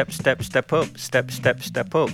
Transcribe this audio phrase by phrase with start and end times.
[0.00, 0.96] Step, step, step up.
[0.96, 2.08] Step, step, step up.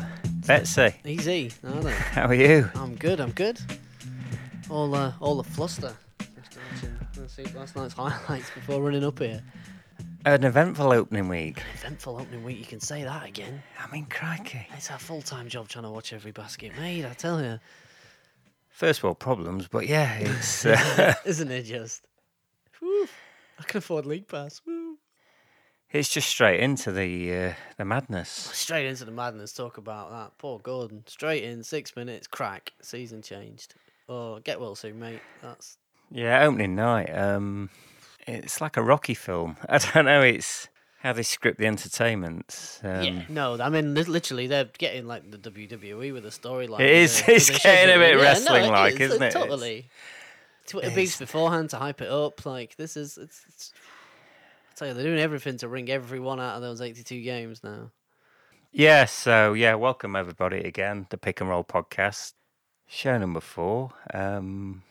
[0.44, 1.92] Betsy, Easy, aren't they?
[1.92, 2.68] how are you?
[2.74, 3.20] I'm good.
[3.20, 3.60] I'm good.
[4.68, 5.94] All uh, all the fluster.
[7.14, 9.40] Just watching last night's highlights before running up here.
[10.24, 11.58] An eventful opening week.
[11.58, 12.58] An eventful opening week.
[12.58, 13.62] You can say that again.
[13.78, 14.66] I mean, crikey.
[14.76, 17.04] It's a full time job trying to watch every basket made.
[17.04, 17.60] I tell you,
[18.68, 20.66] First world problems, but yeah, it's.
[20.66, 22.02] Uh, isn't it just?
[22.82, 24.60] I can afford league pass.
[24.66, 24.75] Woo.
[25.98, 28.28] It's just straight into the uh, the madness.
[28.28, 29.52] Straight into the madness.
[29.52, 30.38] Talk about that.
[30.38, 31.04] Poor Gordon.
[31.06, 32.26] Straight in six minutes.
[32.26, 32.72] Crack.
[32.82, 33.74] Season changed.
[34.08, 35.20] Oh, get well soon, mate.
[35.42, 35.78] That's
[36.10, 37.16] Yeah, opening night.
[37.16, 37.70] Um,
[38.26, 39.56] it's like a Rocky film.
[39.68, 40.20] I don't know.
[40.22, 40.68] It's
[41.00, 42.80] how they script the entertainment.
[42.82, 43.22] Um, yeah.
[43.28, 46.80] No, I mean literally, they're getting like the WWE with a storyline.
[46.80, 49.26] It is- it's getting a bit Yeah, wrestling-like, is, isn't it?
[49.28, 49.88] It's- Totally.
[50.66, 52.44] Twitter it's- beefs beforehand to hype it up.
[52.44, 53.18] Like this is.
[53.18, 53.72] It's, it's,
[54.76, 57.90] tell you, they're doing everything to wring everyone out of those eighty-two games now.
[58.72, 62.34] Yeah, so yeah, welcome everybody again, the Pick and Roll podcast,
[62.86, 63.90] show number four.
[64.12, 64.82] Um,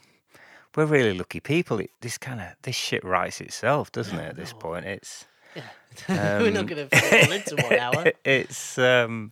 [0.76, 1.80] we're really lucky people.
[1.80, 4.30] It, this kind of this shit writes itself, doesn't it?
[4.30, 5.64] At this point, it's Yeah.
[6.40, 8.12] We're not Um, going to fit it all into one hour.
[8.26, 9.32] it's um,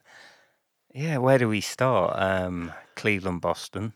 [0.93, 1.17] yeah.
[1.17, 2.13] Where do we start?
[2.17, 3.93] Um, Cleveland, Boston,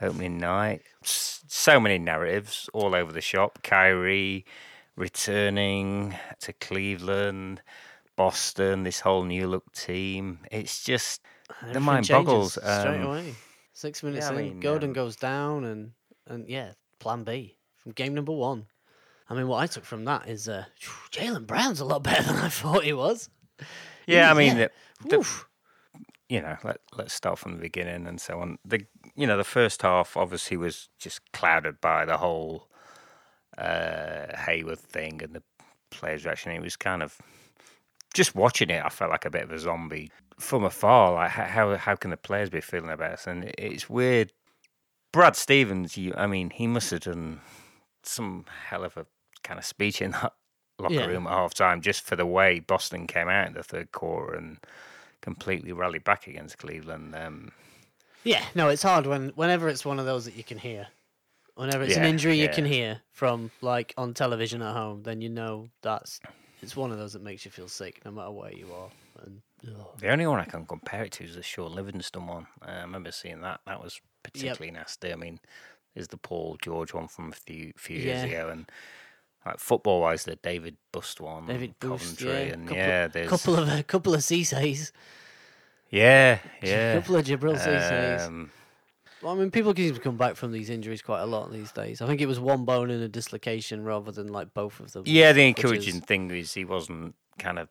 [0.00, 0.82] opening night.
[1.02, 3.60] So many narratives all over the shop.
[3.62, 4.44] Kyrie
[4.98, 7.62] returning to Cleveland,
[8.16, 8.82] Boston.
[8.82, 10.40] This whole new look team.
[10.50, 11.22] It's just
[11.72, 12.54] the mind boggles.
[12.54, 13.34] straight Um, away.
[13.72, 15.92] Six minutes I in, mean, Gordon um, goes down, and
[16.26, 18.66] and yeah, Plan B from game number one.
[19.30, 20.64] I mean, what I took from that is uh,
[21.12, 23.28] Jaylen Brown's a lot better than I thought he was.
[24.06, 24.68] yeah, I mean, yeah.
[25.04, 25.44] the, the,
[26.28, 28.58] you know, let, let's start from the beginning and so on.
[28.64, 32.68] The you know the first half obviously was just clouded by the whole
[33.58, 35.42] uh, Hayward thing and the
[35.90, 36.52] players' reaction.
[36.52, 37.18] It was kind of
[38.14, 38.82] just watching it.
[38.84, 41.12] I felt like a bit of a zombie from afar.
[41.14, 43.26] Like how how can the players be feeling about this?
[43.26, 44.32] And it's weird.
[45.12, 47.40] Brad Stevens, you, I mean, he must have done
[48.02, 49.06] some hell of a
[49.42, 50.34] kind of speech in that
[50.78, 51.06] locker Yeah.
[51.06, 54.34] room at half time just for the way Boston came out in the third quarter
[54.34, 54.58] and
[55.22, 57.14] completely rallied back against Cleveland.
[57.16, 57.52] Um,
[58.22, 60.88] Yeah, no, it's hard when whenever it's one of those that you can hear.
[61.58, 65.20] Whenever it's an Yeah, injury you can hear from like on television at home, then
[65.20, 66.20] you know that's
[66.62, 68.90] it's one of those that makes you feel sick no matter where you are.
[69.24, 69.42] And
[69.98, 72.46] the only one I can compare it to is the Shaun Livingston one.
[72.62, 73.58] Uh, I remember seeing that.
[73.66, 75.12] That was particularly nasty.
[75.12, 75.40] I mean,
[75.96, 78.70] is the Paul George one from a few few years ago, and
[79.44, 83.28] like football wise, the David Busst one, David Boost, Coventry, yeah, and couple, yeah, there's
[83.28, 84.92] couple of a couple of Cissés,
[85.90, 86.92] yeah, yeah.
[86.92, 88.26] A couple of Djibril.
[88.26, 88.50] Um,
[89.22, 91.72] Well, I mean, people seem to come back from these injuries quite a lot these
[91.72, 92.00] days.
[92.00, 95.02] I think it was one bone and a dislocation rather than like both of them.
[95.06, 97.68] Yeah, the which is- encouraging thing is he wasn't kind of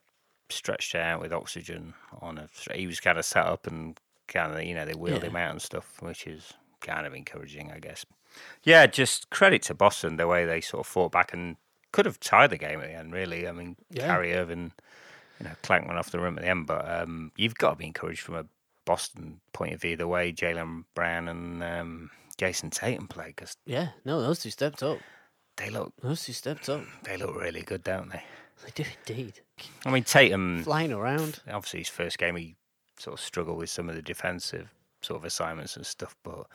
[0.50, 2.50] stretched out with oxygen on a.
[2.74, 3.97] He was kind of set up and
[4.28, 5.30] kind of you know they wheeled Yeah.
[5.30, 8.06] him out and stuff, which is kind of encouraging, I guess.
[8.64, 11.56] Yeah, just credit to Boston the way they sort of fought back and
[11.91, 13.14] could have tied the game at the end.
[13.14, 14.08] Really, I mean, Yeah.
[14.08, 14.74] Kyrie Irving,
[15.40, 17.75] you know, clanked one off the rim at the end, but um, you've got to
[17.78, 18.46] be encouraged from a
[18.87, 22.09] Boston point of view the way Jaylen Brown and um,
[22.39, 24.97] Jayson Tatum play because Yeah, no, those two stepped up.
[25.57, 26.81] they look Those two stepped up.
[27.03, 28.23] they look really good, don't they?
[28.65, 29.41] They do indeed.
[29.85, 31.41] I mean, Tatum Flying around.
[31.51, 32.55] obviously his first game he
[32.97, 34.69] sort of struggled with some of the defensive
[35.01, 36.47] sort of assignments and stuff, but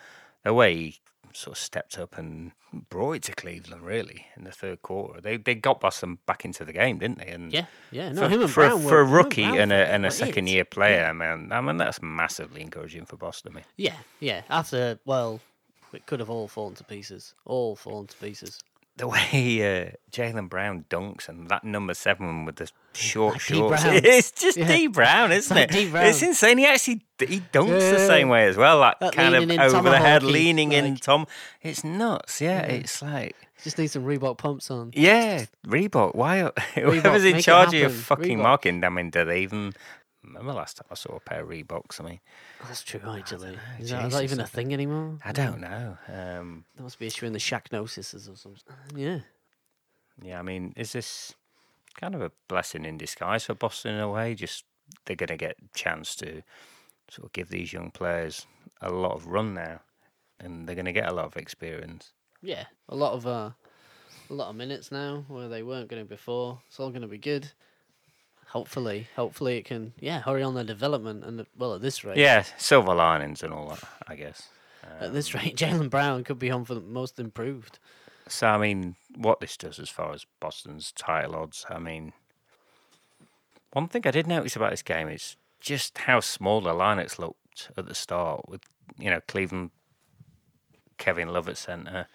[0.43, 0.99] the way he
[1.37, 2.53] sort of stepped up and
[2.88, 6.65] brought it to Cleveland really in the third quarter, they they got Boston back into
[6.65, 7.28] the game, didn't they?
[7.28, 8.12] And Yeah, yeah.
[8.12, 9.72] No, for, him and for, a- Brown for were, a him and rookie Brown and
[9.72, 10.53] a and a second it.
[10.53, 13.53] year player, I mean, I mean that's massively encouraging for Boston.
[13.53, 14.43] I mean, Yeah, yeah.
[14.48, 15.41] After, well,
[15.93, 17.34] it could have all fallen to pieces.
[17.44, 18.60] All fallen to pieces.
[18.97, 23.83] The way uh, Jaylen Brown dunks and that number seven with the short Like shorts,
[23.87, 24.69] it's just Yeah.
[24.69, 25.73] Dee Brown, isn't like it?
[25.73, 25.99] D.
[25.99, 26.59] It's insane.
[26.59, 29.89] He actually he dunks Yeah, the same way as well, like That kind of over
[29.89, 30.97] the head, leaning in.
[30.97, 31.27] Tom,
[31.62, 32.41] it's nuts.
[32.43, 32.73] Yeah, Yeah.
[32.75, 34.91] it's like Just need some Reebok pumps on.
[34.95, 36.15] yeah, Reebok.
[36.15, 38.43] Why whoever's in charge of your fucking Reebok.
[38.43, 38.85] marketing?
[38.85, 39.73] I mean, do they even?
[40.25, 42.01] Remember last time I saw a pair of Reeboks?
[42.01, 42.21] I mean,
[42.67, 43.53] That's true, actually.
[43.53, 45.19] know, Is that, Jesus, even a thing anymore?
[45.25, 45.97] I don't know.
[46.09, 48.63] Um, That must be issuing the Shaqnosis or something.
[48.95, 49.21] Yeah.
[50.23, 51.35] Yeah, I mean, is this
[52.01, 54.35] kind of a blessing in disguise for Boston in a way?
[54.35, 54.65] Just
[55.05, 56.43] they're going to get a chance to
[57.11, 58.47] sort of give these young players
[58.81, 59.81] a lot of run now,
[60.39, 62.13] and they're going to get a lot of experience.
[62.43, 62.65] Yeah.
[62.89, 63.51] A lot of uh,
[64.31, 66.61] a lot of minutes now where they weren't going to before.
[66.69, 67.51] It's all going to be good.
[68.52, 72.44] Hopefully, hopefully it can yeah hurry on their development and well at this rate Yeah,
[72.58, 74.49] silver linings and all that, I guess.
[75.00, 77.78] at this um, rate Jaylen Brown could be on for the most improved.
[78.28, 82.12] So, I mean, what this does as far as Boston's title odds, I mean,
[83.72, 87.70] One thing I did notice about this game is just how small the lineups looked
[87.76, 88.60] at the start with,
[88.99, 89.70] you know, Cleveland,
[90.99, 92.06] Kevin Love at centre.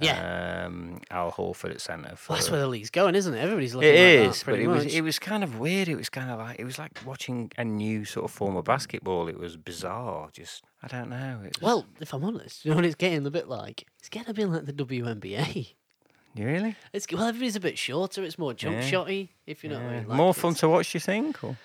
[0.00, 0.64] Yeah.
[0.66, 2.16] Um, Al Horford at centre.
[2.16, 3.38] For, Well, that's where the league's going, isn't it?
[3.38, 4.92] Everybody's looking it like is, that, but pretty it was much.
[4.94, 5.88] it was kind of weird.
[5.88, 8.64] It was kind of like it was like watching a new sort of form of
[8.64, 9.28] basketball.
[9.28, 10.28] It was bizarre.
[10.32, 11.40] Just I don't know.
[11.42, 13.86] Was, Well, if I'm honest, you know what it's getting a bit like?
[14.00, 15.74] It's getting a bit like the WNBA.
[16.34, 18.24] you really It's well, everybody's a bit shorter.
[18.24, 18.90] It's more jump Yeah.
[18.90, 20.08] shotty, if you know what I mean.
[20.08, 20.92] Like, more fun to watch.
[20.94, 21.42] You think?
[21.44, 21.56] Or?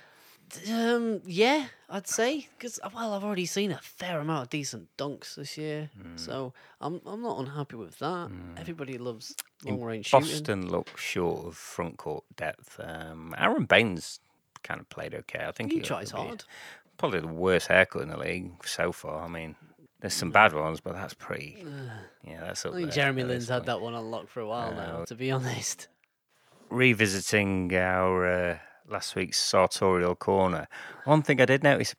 [0.71, 5.35] Um, yeah, I'd say because well, I've already seen a fair amount of decent dunks
[5.35, 6.17] this year, Hmm.
[6.17, 8.31] so I'm I'm not unhappy with that.
[8.57, 10.27] Everybody loves long range shooting.
[10.29, 12.79] Boston looked short of front court depth.
[12.83, 14.19] Um, Aron Baynes
[14.63, 15.45] kind of played okay.
[15.47, 16.43] I think He got tries hard.
[16.97, 19.23] Probably the worst haircut in the league so far.
[19.23, 19.55] I mean,
[20.01, 21.63] there's some bad ones, but that's pretty.
[22.27, 24.73] Yeah, that's up I think Jeremy Lin's had that one on lock for a while
[24.73, 25.01] now.
[25.01, 25.87] Uh, To be honest,
[26.69, 28.57] Revisiting our uh,
[28.89, 30.67] last week's sartorial corner,
[31.05, 31.95] one thing I did notice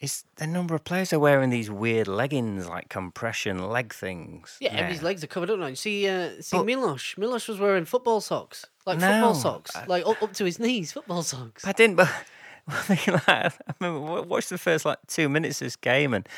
[0.00, 4.56] is the number of players are wearing these weird leggings, like compression leg things.
[4.60, 5.66] yeah, everybody's legs are covered up now.
[5.66, 7.16] You see, uh, see But- Milosh.
[7.16, 10.58] Milosh was wearing football socks, like No, football socks, I- like up, up to his
[10.58, 11.64] knees, football socks.
[11.66, 12.08] I didn't, but
[12.68, 13.50] I like, I
[13.80, 16.28] remember watched the first like two minutes of this game and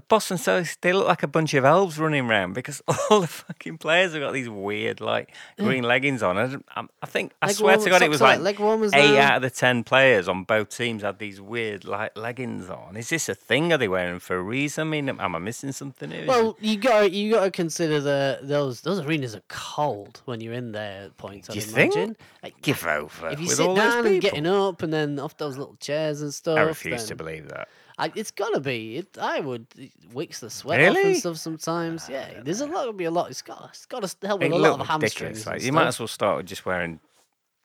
[0.00, 3.78] Boston Celtics they look like a bunch of elves running around because all the fucking
[3.78, 6.38] players have got these weird like green leggings on.
[6.38, 9.18] I, I, I think I Leg swear to God it was like leg warmers eight
[9.18, 12.96] out of the ten players on both teams had these weird like leggings on.
[12.96, 13.72] Is this a thing?
[13.72, 14.88] Are they wearing for a reason?
[14.88, 16.26] I mean, am I missing something here?
[16.26, 20.54] Well, you got you got to consider the those those arenas are cold when you're
[20.54, 21.48] in there at points.
[21.48, 21.94] Do you think?
[21.94, 22.16] imagine.
[22.42, 23.28] Like, give over.
[23.30, 24.30] if you with sit down and people.
[24.30, 27.68] getting up and then off those little chairs and stuff, I refuse to believe that.
[27.98, 28.98] I, it's gotta be.
[28.98, 32.08] It, I would it wicks the sweat off and stuff sometimes.
[32.08, 32.84] Yeah, there's a lot.
[32.84, 33.30] Gonna be a lot.
[33.30, 35.46] It's got it's got to help with a lot of hamstrings.
[35.46, 37.00] Like, you might as well start with just wearing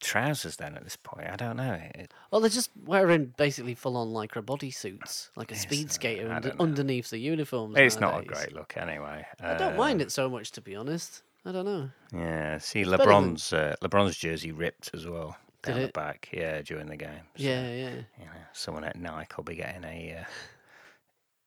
[0.01, 1.27] trousers then at this point.
[1.29, 1.79] I don't know.
[1.95, 6.53] It, Well, they're just wearing basically full on lycra bodysuits, like a speed skater under,
[6.59, 7.75] underneath the uniforms.
[7.77, 9.25] It's not a great look anyway.
[9.39, 11.21] I don't mind Um, it so much, to be honest.
[11.45, 11.89] I don't know.
[12.13, 15.93] Yeah, see better than- LeBron's uh, LeBron's jersey ripped as well Did down the it?
[15.93, 16.29] back.
[16.31, 17.09] Yeah, during the game.
[17.35, 17.89] So, Yeah, yeah.
[18.19, 20.25] you know, someone at Nike will be getting a, uh,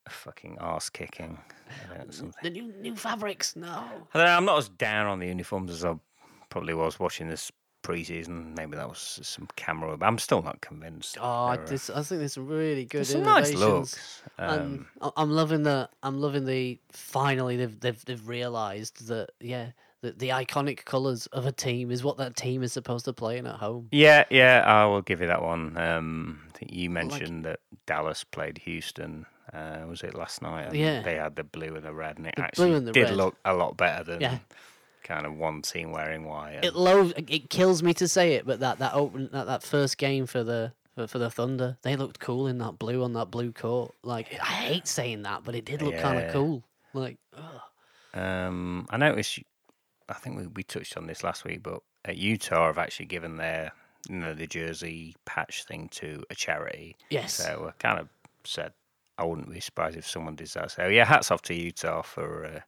[0.06, 1.38] a fucking ass kicking.
[2.10, 2.32] Something.
[2.42, 3.68] The new new fabrics, no.
[3.68, 5.94] I don't know, I'm not as down on the uniforms as I
[6.50, 7.50] probably was watching this
[7.82, 8.56] preseason.
[8.56, 9.96] Maybe that was some camera.
[9.96, 11.18] But I'm still not convinced.
[11.20, 13.60] Oh, uh, this, I think there's some really good there's some nice innovations.
[13.60, 14.22] looks.
[14.38, 15.88] Um, I- I'm loving the.
[16.02, 16.78] I'm loving the.
[16.92, 19.70] Finally, they've they've they've realised that yeah,
[20.06, 23.38] that the iconic colours of a team is what that team is supposed to play
[23.38, 23.88] in at home.
[23.90, 25.76] Yeah, yeah, I will give you that one.
[25.76, 29.26] Um, I think you mentioned that Dallas played Houston.
[29.52, 30.66] Uh, was it last night?
[30.68, 31.02] And Yeah.
[31.02, 33.16] they had the blue and the red, and it The actually and did red.
[33.16, 34.38] look a lot better than Yeah.
[35.04, 36.64] kind of one team wearing white.
[36.64, 39.98] It lo- It kills me to say it, but that that open that, that first
[39.98, 40.72] game for the.
[40.96, 43.94] For, for the Thunder, they looked cool in that blue on that blue court.
[44.02, 46.62] Like I hate saying that, but it did look kind of cool.
[46.94, 47.60] Like, ugh.
[48.14, 49.40] Um, I noticed.
[50.08, 53.36] I think we, we touched on this last week, but at Utah have actually given
[53.36, 53.72] their
[54.08, 56.96] you know the jersey patch thing to a charity.
[57.10, 58.08] yes, So I kind of
[58.44, 58.72] said
[59.18, 60.70] I wouldn't be surprised if someone did that.
[60.70, 62.60] So yeah, hats off to Utah for uh,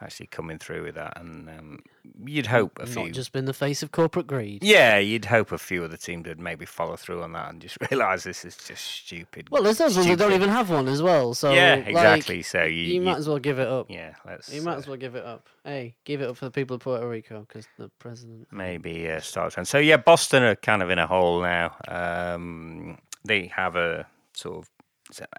[0.00, 1.18] actually coming through with that.
[1.18, 1.78] And um,
[2.24, 4.62] you'd hope a Not just been the face of corporate greed.
[4.62, 7.60] Yeah, you'd hope a few of the teams would maybe follow through on that and
[7.60, 9.50] just realise this is just stupid.
[9.50, 11.34] Well, there's those ones that don't even have one as well.
[11.34, 12.36] So yeah, exactly.
[12.36, 13.90] Like, so you, you, you, might as well give it up.
[13.90, 14.52] Yeah, let's.
[14.52, 15.48] You might uh, as well give it up.
[15.64, 18.48] Hey, give it up for the people of Puerto Rico because the president.
[18.52, 19.54] Maybe uh, start.
[19.66, 21.74] So yeah, Boston are kind of in a hole now.
[21.88, 24.70] Um, they have a sort of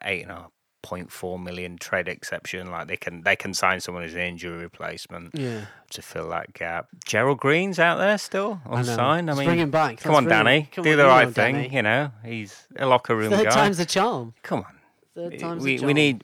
[0.03, 0.51] eight and a half
[0.88, 2.72] 0.4 million trade exception.
[2.72, 5.65] Like they can they can sign someone as an injury replacement yeah.
[5.91, 6.88] to fill that gap.
[7.06, 9.29] Gerald Green's out there still unsigned.
[9.29, 10.00] I, I mean, bring him back.
[10.00, 10.29] Come That's on.
[10.29, 11.56] Danny, come do on, the right thing.
[11.56, 11.75] Danny.
[11.75, 13.51] You know, he's a locker room Third guy.
[13.51, 14.34] time's the charm.
[14.44, 14.75] Come on.
[15.15, 15.88] Third time's we, the charm.
[15.88, 16.24] We need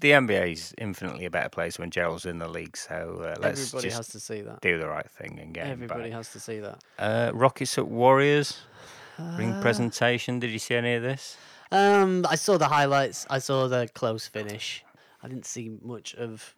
[0.00, 2.76] the NBA is infinitely a better place when Gerald's in the league.
[2.76, 4.60] So uh, let's everybody has to see that.
[4.60, 6.82] Do the right thing and get everybody has to see that.
[6.98, 8.60] Uh, Rockets at Warriors.
[9.18, 10.38] Uh, Ring presentation.
[10.38, 11.38] Did you see any of this?
[11.72, 13.26] Um, I saw the highlights.
[13.28, 14.84] I saw the close finish.
[15.22, 16.54] I didn't see much of.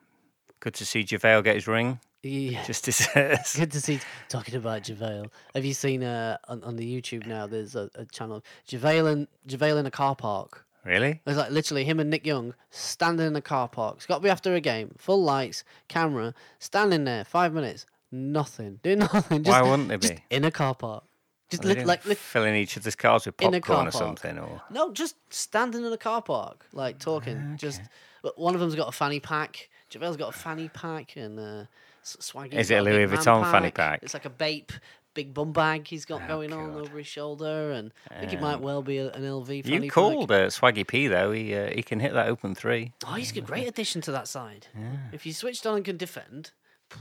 [0.60, 2.00] Good to see JaVale get his ring.
[2.22, 2.64] Yeah.
[2.64, 4.00] Just to Good to see.
[4.28, 7.46] Talking about JaVale, have you seen uh, on, on the YouTube now?
[7.46, 10.64] There's a, a channel JaVale in JaVale in a car park.
[10.84, 11.20] really.
[11.24, 13.96] There's like literally him and Nick Young standing in a car park.
[13.98, 18.80] It's got to be after a game, full lights, camera, standing there, five minutes, nothing,
[18.82, 19.44] doing nothing.
[19.44, 20.22] Just, Why wouldn't they just be?
[20.30, 21.04] in a car park?
[21.50, 25.16] Just lit, like lit, filling each other's cars with popcorn or something, or no, just
[25.30, 27.56] standing in a car park, like talking.
[27.58, 27.80] Just
[28.22, 29.68] but one of them's got a fanny pack.
[29.90, 31.64] JaVale's got a fanny pack, and uh,
[32.02, 34.00] S- Swaggy's Is it a Louis Vuitton fanny pack?
[34.02, 34.72] It's like a Bape
[35.14, 38.40] big bum bag he's got Oh, going on over his shoulder, and I think it
[38.42, 39.48] might Um, well be a, an LV.
[39.48, 39.94] You fanny pack.
[39.94, 41.32] called uh, Swaggy P though.
[41.32, 42.92] He uh, he can hit that open three.
[43.06, 44.66] Oh, he's a great addition to that side.
[45.12, 46.50] If you switched on and can defend,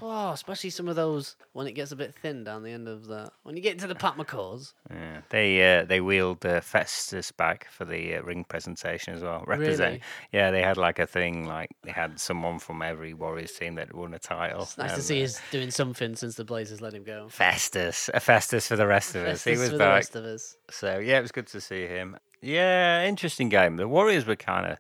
[0.02, 3.08] oh, especially some of those when it gets a bit thin down the end of
[3.08, 3.32] that.
[3.44, 5.22] When you get into the Pat McCaws, Yeah.
[5.30, 9.44] They uh, they wheeled uh, Festus back for the uh, ring presentation as well.
[9.48, 9.90] Represent.
[9.92, 10.02] Really?
[10.32, 13.94] Yeah, they had like a thing like they had someone from every Warriors team that
[13.94, 14.64] won a title.
[14.64, 17.28] it's nice to see uh, he's doing something since the Blazers let him go.
[17.30, 19.44] Festus, a Festus for the rest of us.
[19.44, 19.96] He was for the back.
[19.96, 20.58] rest of us.
[20.70, 22.18] So yeah, it was good to see him.
[22.42, 23.78] Yeah, interesting game.
[23.78, 24.78] The Warriors were kind of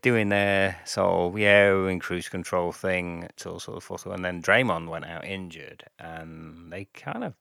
[0.00, 4.24] doing their sort of yeah we're in cruise control thing till sort of fourth, and
[4.24, 7.34] then Draymond went out injured, and they kind of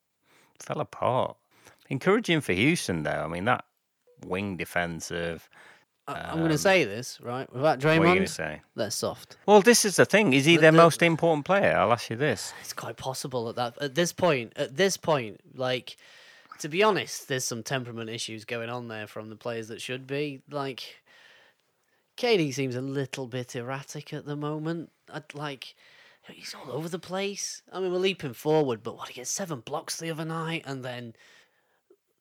[0.60, 1.38] fell apart.
[1.89, 3.24] Encouraging for Houston though.
[3.24, 3.65] I mean that
[4.25, 5.50] wing defensive.
[6.08, 8.00] I'm going to um, say this right without Draymond.
[8.00, 8.62] What are you going to say?
[8.75, 9.38] They're soft.
[9.46, 10.34] Well, this is the thing.
[10.34, 11.77] Is he The- their the- most important player?
[11.77, 12.53] I'll ask you this.
[12.62, 14.51] It's quite possible at that at this point.
[14.58, 15.96] At this point, like
[16.60, 20.05] to be honest, there's some temperament issues going on there from the players that should
[20.05, 20.41] be.
[20.50, 21.00] Like
[22.21, 24.91] KD seems a little bit erratic at the moment.
[25.11, 25.73] I'd like
[26.29, 27.63] he's all over the place.
[27.73, 30.85] I mean, we're leaping forward, but what he gets seven blocks the other night, and
[30.85, 31.15] then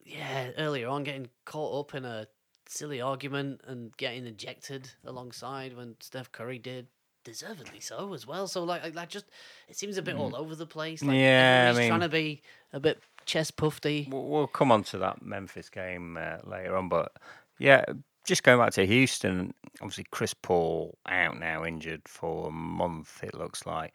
[0.03, 2.27] yeah, earlier on getting caught up in a
[2.67, 6.87] silly argument and getting ejected alongside when Steph Curry did.
[7.23, 8.47] Deservedly so as well.
[8.47, 9.27] So like, like just
[9.69, 11.03] it seems a bit all over the place.
[11.03, 11.21] Like, Mm.
[11.21, 12.43] Yeah, I everybody's trying to be
[12.73, 14.09] a bit chest puffy.
[14.11, 17.13] We'll, we'll come on to that Memphis game uh, later on, but
[17.59, 17.85] yeah,
[18.31, 19.53] just going back to Houston.
[19.83, 23.23] Obviously, Chris Paul out now, injured for a month.
[23.23, 23.93] It looks like.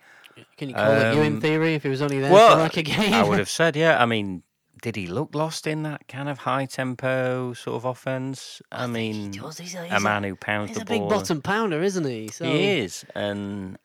[0.58, 2.62] Can you call it you in Um, theory if he was only there Well, for
[2.62, 3.14] like a game?
[3.14, 4.02] I would have said, yeah.
[4.02, 4.44] I mean,
[4.82, 8.62] did he look lost in that kind of high tempo sort of offense?
[8.72, 9.40] I, think mean, he.
[9.64, 11.10] He's a, he's a man who pounds he's the a big ball.
[11.10, 12.28] bottom pounder, isn't he?
[12.28, 13.78] So He is, and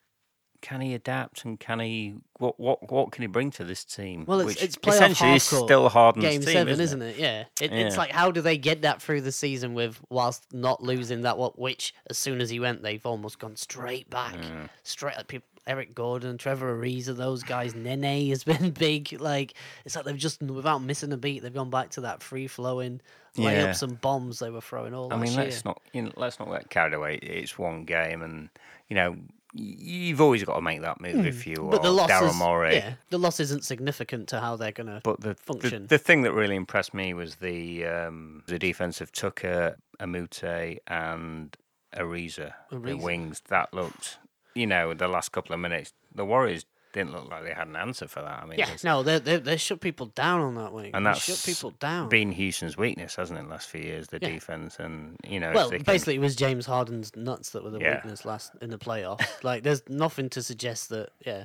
[0.60, 1.44] can he adapt?
[1.44, 2.14] And can he?
[2.38, 4.24] What what what can he bring to this team?
[4.26, 7.16] Well, it's Which it's essentially is still Harden's game team, seven, isn't, isn't it?
[7.18, 7.44] Yeah.
[7.60, 11.22] It, It's like how do they get that through the season with whilst not losing
[11.22, 14.36] that what which as soon as he went they've almost gone straight back,
[14.82, 15.46] straight at people.
[15.66, 17.74] Eric Gordon, Trevor Ariza, those guys.
[17.74, 19.20] Nene has been big.
[19.20, 19.52] Like
[19.84, 23.00] it's like they've just without missing a beat, they've gone back to that free flowing
[23.34, 23.66] Yeah.
[23.66, 26.50] layups and bombs they were throwing all I mean, let's not you know, let's not
[26.50, 27.16] get carried away.
[27.16, 28.48] It's one game, and
[28.88, 29.16] you know
[29.52, 31.70] you've always got to make that move if you Hmm.
[31.70, 32.74] but the are loss Daryl is, Morey.
[32.76, 35.00] yeah, the loss isn't significant to how they're gonna.
[35.02, 35.86] But the, the function.
[35.88, 41.56] the thing that really impressed me was the um, the defense of Tucker, Amute, and
[41.96, 43.42] Ariza, the wings.
[43.48, 44.18] That looked,
[44.54, 47.76] you know, the last couple of minutes, the Warriors didn't look like they had an
[47.76, 48.42] answer for that.
[48.42, 50.90] I mean, yeah, no, they they they shut people down on that wing.
[50.94, 52.08] and They that's shut people down.
[52.08, 53.42] been Houston's weakness, hasn't it?
[53.42, 54.28] In the last few years, the Yeah.
[54.30, 57.70] defense, and you know, Well, they can- basically, it was James Harden's nuts that were
[57.70, 57.94] the Yeah.
[57.96, 59.24] weakness last in the playoffs.
[59.44, 61.10] like, there's nothing to suggest that.
[61.24, 61.44] Yeah,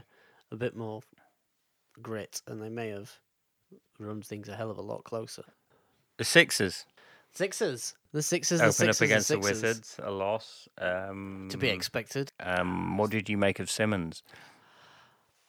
[0.52, 1.02] a bit more
[2.02, 3.12] grit, and they may have
[4.00, 5.44] run things a hell of a lot closer.
[6.18, 6.86] the Sixers
[7.34, 10.70] Sixers, the Sixers, the open Sixers, up against the, the Wizards, a loss.
[10.78, 12.32] Um, to be expected.
[12.40, 14.24] Um, what did you make of Simmons?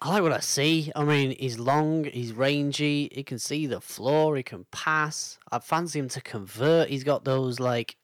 [0.03, 0.93] I like what I see.
[0.95, 5.38] I mean, he's long, he's rangy, he can see the floor, he can pass.
[5.50, 6.91] I fancy him to convert.
[6.91, 7.97] He's got those like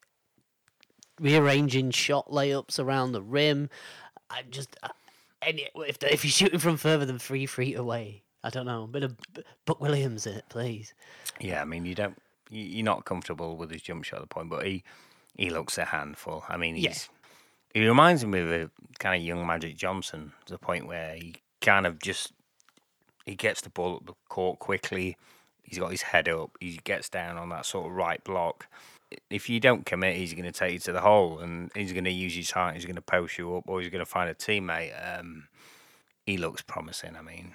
[1.21, 3.69] rearranging shot layups around the rim.
[4.31, 4.89] I just uh,
[5.43, 8.85] any if the, if he's shooting from further than three feet away, I don't know.
[8.85, 9.15] A bit of
[9.67, 10.95] Buck Williams, in it please.
[11.41, 12.17] Yeah, I mean, you don't,
[12.51, 14.83] you- you're not comfortable with his jump shot at the point, but he,
[15.37, 16.45] he looks a handful.
[16.49, 16.85] I mean, he's,
[17.75, 17.81] Yeah.
[17.83, 21.35] he reminds me of a kind of young Magic Johnson to the point where he
[21.63, 22.33] kind of just,
[23.25, 25.17] he gets the ball up the court quickly.
[25.63, 26.51] He's got his head up.
[26.61, 28.67] He gets down on that sort of right block.
[29.31, 32.05] If you don't commit, he's going to take you to the hole, and he's going
[32.05, 32.75] to use his height.
[32.75, 34.93] He's going to post you up, or he's going to find a teammate.
[35.19, 35.49] Um,
[36.27, 37.17] he looks promising.
[37.17, 37.55] I mean,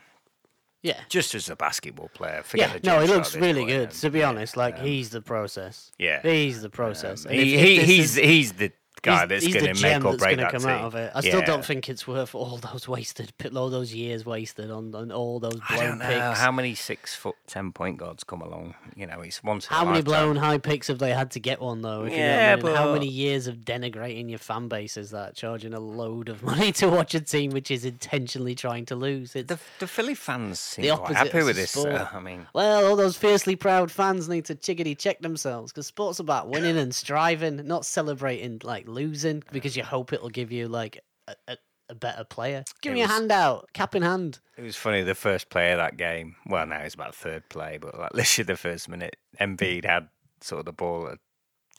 [0.83, 0.99] Yeah.
[1.09, 3.91] just as a basketball player, forget Yeah, the no, he looks really good.
[3.91, 5.91] To be honest, like um, he's the process.
[5.97, 6.21] yeah.
[6.21, 7.25] He's the process.
[7.25, 10.05] If- He, if he, he's is- he's the guy he's, that's he's going to make
[10.05, 10.69] or break that come team.
[10.69, 11.11] out of it.
[11.15, 11.45] I still Yeah.
[11.45, 15.59] don't think it's worth all those wasted, all those years wasted on, on all those
[15.69, 16.39] I blown don't know picks.
[16.39, 18.75] how many six foot ten point guards come along.
[18.95, 19.65] You know, it's once.
[19.65, 22.03] How many blown high picks have they had to get one though?
[22.05, 22.53] If you know I Yeah?
[22.53, 25.35] And how many years of denigrating your fan base is that?
[25.35, 29.35] Charging a load of money to watch a team which is intentionally trying to lose.
[29.35, 31.77] It's The the Philly fans seem The quite happy with this.
[31.77, 35.87] uh, I mean, well, all those fiercely proud fans need to chickadee check themselves because
[35.87, 40.51] sports are about winning and striving, not celebrating like losing because you hope it'll give
[40.51, 41.57] you like a, a,
[41.89, 42.63] a better player.
[42.81, 44.39] Give It me a was- hand out, cap in hand.
[44.57, 45.03] it was funny.
[45.03, 46.35] The first play of that game.
[46.45, 50.07] Well, now it's about third play, but like literally the first minute, Embiid had
[50.41, 51.19] sort of the ball at the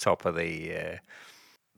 [0.00, 0.96] top of the uh,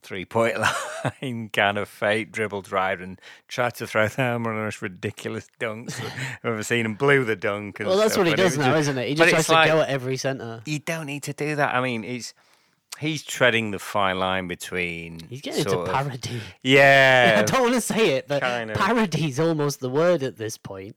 [0.03, 0.57] three point
[1.21, 5.47] line kind of fake dribble drive and tried to throw down one of those ridiculous
[5.59, 6.01] dunks
[6.43, 7.79] I've ever seen and blew the dunk.
[7.79, 9.09] And Well, that's stuff, what he does now, just- isn't it?
[9.09, 10.61] He just tries to like, go at every centre.
[10.65, 11.75] You don't need to do that.
[11.75, 12.33] I mean, it's
[12.99, 15.19] he's treading the fine line between.
[15.29, 16.41] He's getting into of- parody.
[16.61, 18.77] Yeah, I don't want to say it, but kind of.
[18.77, 20.95] parody's almost the word at this point.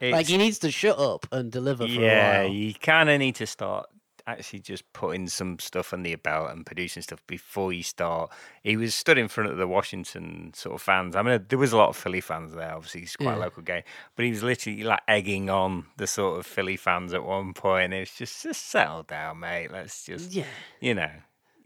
[0.00, 2.52] Like he needs to shut up and deliver for yeah, a while.
[2.52, 3.88] you kind of need to start
[4.26, 8.30] actually just putting some stuff on the belt and producing stuff before you start.
[8.62, 11.14] He was stood in front of the Washington sort of fans.
[11.14, 12.72] I mean, there was a lot of Philly fans there.
[12.74, 13.36] Obviously, it's quite Yeah.
[13.36, 13.82] a local game,
[14.16, 17.92] but he was literally like egging on the sort of Philly fans at one point.
[17.92, 19.70] And it's just just settle down, mate.
[19.70, 20.46] Let's just Yeah.
[20.80, 21.10] you know,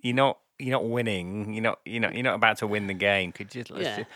[0.02, 1.52] you're not you're not winning.
[1.54, 3.30] You're not you know you're not about to win the game.
[3.32, 3.64] Could you?
[3.70, 3.96] Let's Yeah.
[3.98, 4.08] just,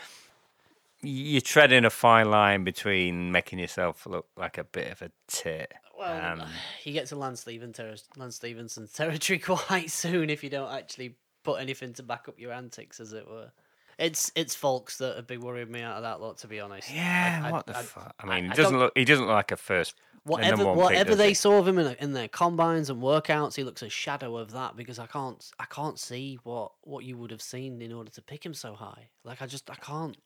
[1.01, 5.73] you're treading a fine line between making yourself look like a bit of a tit.
[5.97, 6.47] Well, Um,
[6.83, 11.15] you get to Lance, Steven ter- Lance Stephenson's territory quite soon if you don't actually
[11.43, 13.51] put anything to back up your antics, as it were.
[13.99, 16.91] It's it's Fultz that have been worrying me out of that lot, to be honest.
[16.91, 18.15] Yeah, I- what the fuck?
[18.19, 18.91] I I- mean, I he doesn't look.
[18.95, 19.93] He doesn't look like a first.
[20.25, 21.33] a Whatever, pick, whatever does they he?
[21.33, 24.75] saw of him in, in their combines and workouts, he looks a shadow of that
[24.77, 28.21] because I can't, I can't see what what you would have seen in order to
[28.21, 29.09] pick him so high.
[29.25, 30.17] Like I just, I can't,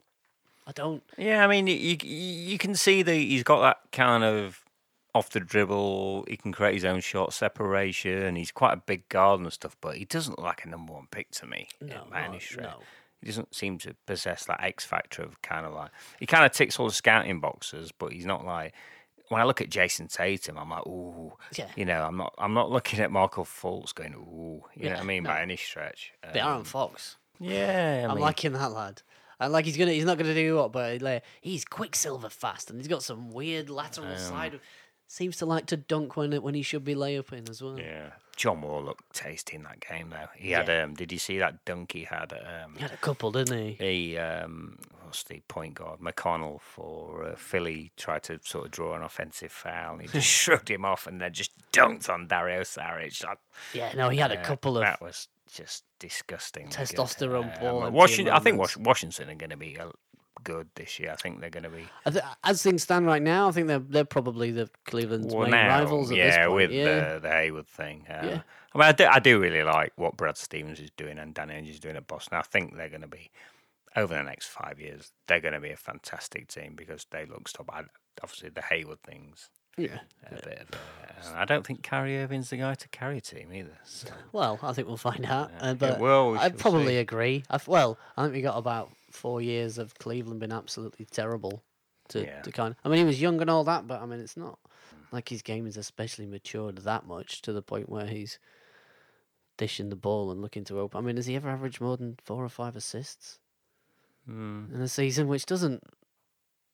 [0.67, 1.03] I don't.
[1.17, 4.63] Yeah, I mean, you you, you can see that he's got that kind of
[5.17, 6.25] off the dribble.
[6.27, 8.35] He can create his own shot separation.
[8.35, 11.07] He's quite a big guard and stuff, but he doesn't look like a number one
[11.11, 11.67] pick to me.
[11.81, 12.63] No, by any no, stretch.
[12.65, 12.79] no.
[13.21, 16.51] He doesn't seem to possess that X factor of kind of like he kind of
[16.51, 18.73] ticks all the scouting boxes, but he's not like.
[19.29, 21.67] When I look at Jayson Tatum, I'm like, ooh, Yeah.
[21.75, 24.93] you know, I'm not, I'm not looking at Markelle Fultz going, ooh, you know Yeah,
[24.93, 25.31] what I mean, no.
[25.31, 26.13] by any stretch.
[26.21, 29.01] But Aaron Um, Fox, yeah, I I'm mean, liking that lad.
[29.37, 32.79] And like he's gonna, he's not gonna do what, but like, he's quicksilver fast, and
[32.79, 34.61] he's got some weird lateral side.
[35.07, 37.79] Seems to like to dunk when when he should be layup in as well.
[37.79, 40.27] Yeah, John Wall looked tasty in that game though.
[40.35, 42.33] He had um, did you see that dunk he had?
[42.33, 43.77] Um, He had a couple, didn't he?
[43.79, 44.77] he um,
[45.07, 49.51] what's the point guard McConnell for uh, Philly tried to sort of draw an offensive
[49.51, 49.93] foul.
[49.93, 53.23] And he just shrugged him off and then just dunked on Dario Saric.
[53.73, 56.67] Yeah, no, he had a uh, couple of that was just disgusting.
[56.67, 59.77] Testosterone ball empty Washington, I think Washington are going to be
[60.43, 61.11] good this year.
[61.11, 61.87] I think they're going to be
[62.43, 65.79] as things stand right now, I think they're they're probably the Cleveland's Well, main now,
[65.79, 66.53] rivals at yeah, this point.
[66.55, 68.05] with yeah, the the Hayward thing.
[68.09, 68.41] Uh, Yeah.
[68.75, 71.47] I mean, I do, I do really like what Brad Stevens is doing and Dan
[71.49, 72.37] Ainge is doing at Boston.
[72.37, 73.31] I think they're going to be
[73.95, 75.11] over the next five years.
[75.27, 77.69] They're going to be a fantastic team because they look stop.
[77.73, 77.83] I,
[78.21, 79.99] obviously, the Hayward things yeah.
[80.29, 80.69] a bit of.
[80.71, 83.79] A, and I don't think Kyrie Irving's the guy to carry a team either.
[83.85, 84.09] So.
[84.31, 85.49] Well, I think we'll find out.
[85.59, 86.97] Yeah, Uh, but well, we I probably see.
[86.97, 87.43] agree.
[87.49, 91.63] I've, well, I think we got about four years of Cleveland been absolutely terrible.
[92.09, 92.41] To, Yeah.
[92.43, 94.37] to kind of, I mean, he was young and all that, but I mean, it's
[94.37, 94.57] not
[95.11, 98.39] like his game is especially matured that much to the point where he's
[99.57, 100.99] dishing the ball and looking to open.
[100.99, 103.39] I mean, has he ever averaged more than four or five assists
[104.29, 104.73] Mm.
[104.73, 105.83] in a season, which doesn't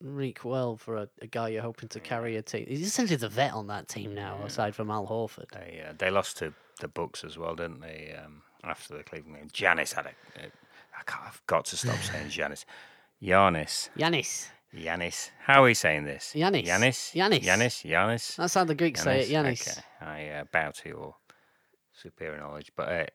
[0.02, 2.66] reek well for a, a guy you're hoping to carry a team?
[2.68, 5.50] He's essentially the vet on that team now, aside from Al Horford.
[5.52, 8.16] They uh, they lost to the Bucks as well, didn't they?
[8.24, 10.10] Um, after the Cleveland game, Giannis had a.
[10.46, 10.52] a
[10.98, 12.66] I can't, I've got to stop saying Giannis.
[13.22, 13.90] Giannis.
[13.98, 14.48] Yanis.
[14.76, 15.30] Yanis.
[15.40, 16.34] How are we saying this?
[16.36, 16.66] Giannis.
[16.66, 17.14] Yanis.
[17.14, 17.44] Giannis.
[17.44, 17.86] Yanis.
[17.90, 18.36] Yanis.
[18.36, 19.68] That's how the Greeks say it, Yanis.
[19.70, 19.82] Okay.
[20.02, 21.16] I uh, bow to your
[21.94, 23.06] superior knowledge, but uh,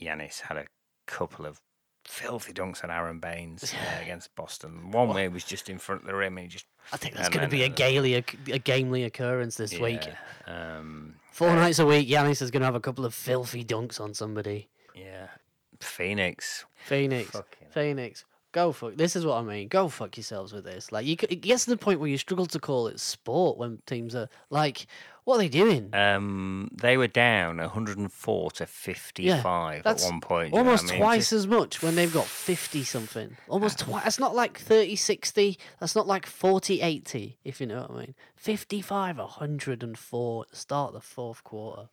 [0.00, 0.66] Yanis had a
[1.06, 1.60] couple of
[2.04, 4.90] filthy dunks on Aron Baynes uh, against Boston.
[4.92, 7.28] One way was just in front of the rim, and he just I think that's
[7.28, 10.08] going to be a uh, gaily, a gamely occurrence this week.
[10.46, 14.00] Um, Four nights a week, Yanis is going to have a couple of filthy dunks
[14.00, 14.68] on somebody.
[14.94, 15.26] yeah.
[15.80, 16.64] Phoenix.
[16.76, 18.94] Phoenix, Fucking- Phoenix, go fuck.
[18.96, 19.68] This is what I mean.
[19.68, 20.92] Go fuck yourselves with this.
[20.92, 23.78] Like you, it gets to the point where you struggle to call it sport when
[23.86, 24.86] teams are like,
[25.24, 25.88] what are they doing?
[25.94, 30.48] Um, they were down 104 to 55 at that's one point.
[30.52, 31.00] you know what Almost I mean?
[31.00, 33.34] twice as much when they've got 50 something.
[33.48, 34.04] Almost twice.
[34.04, 35.58] That's not like 30 60.
[35.80, 38.14] That's not like 40 80, if you know what I mean.
[38.36, 41.88] 55 104 at the start of the fourth quarter.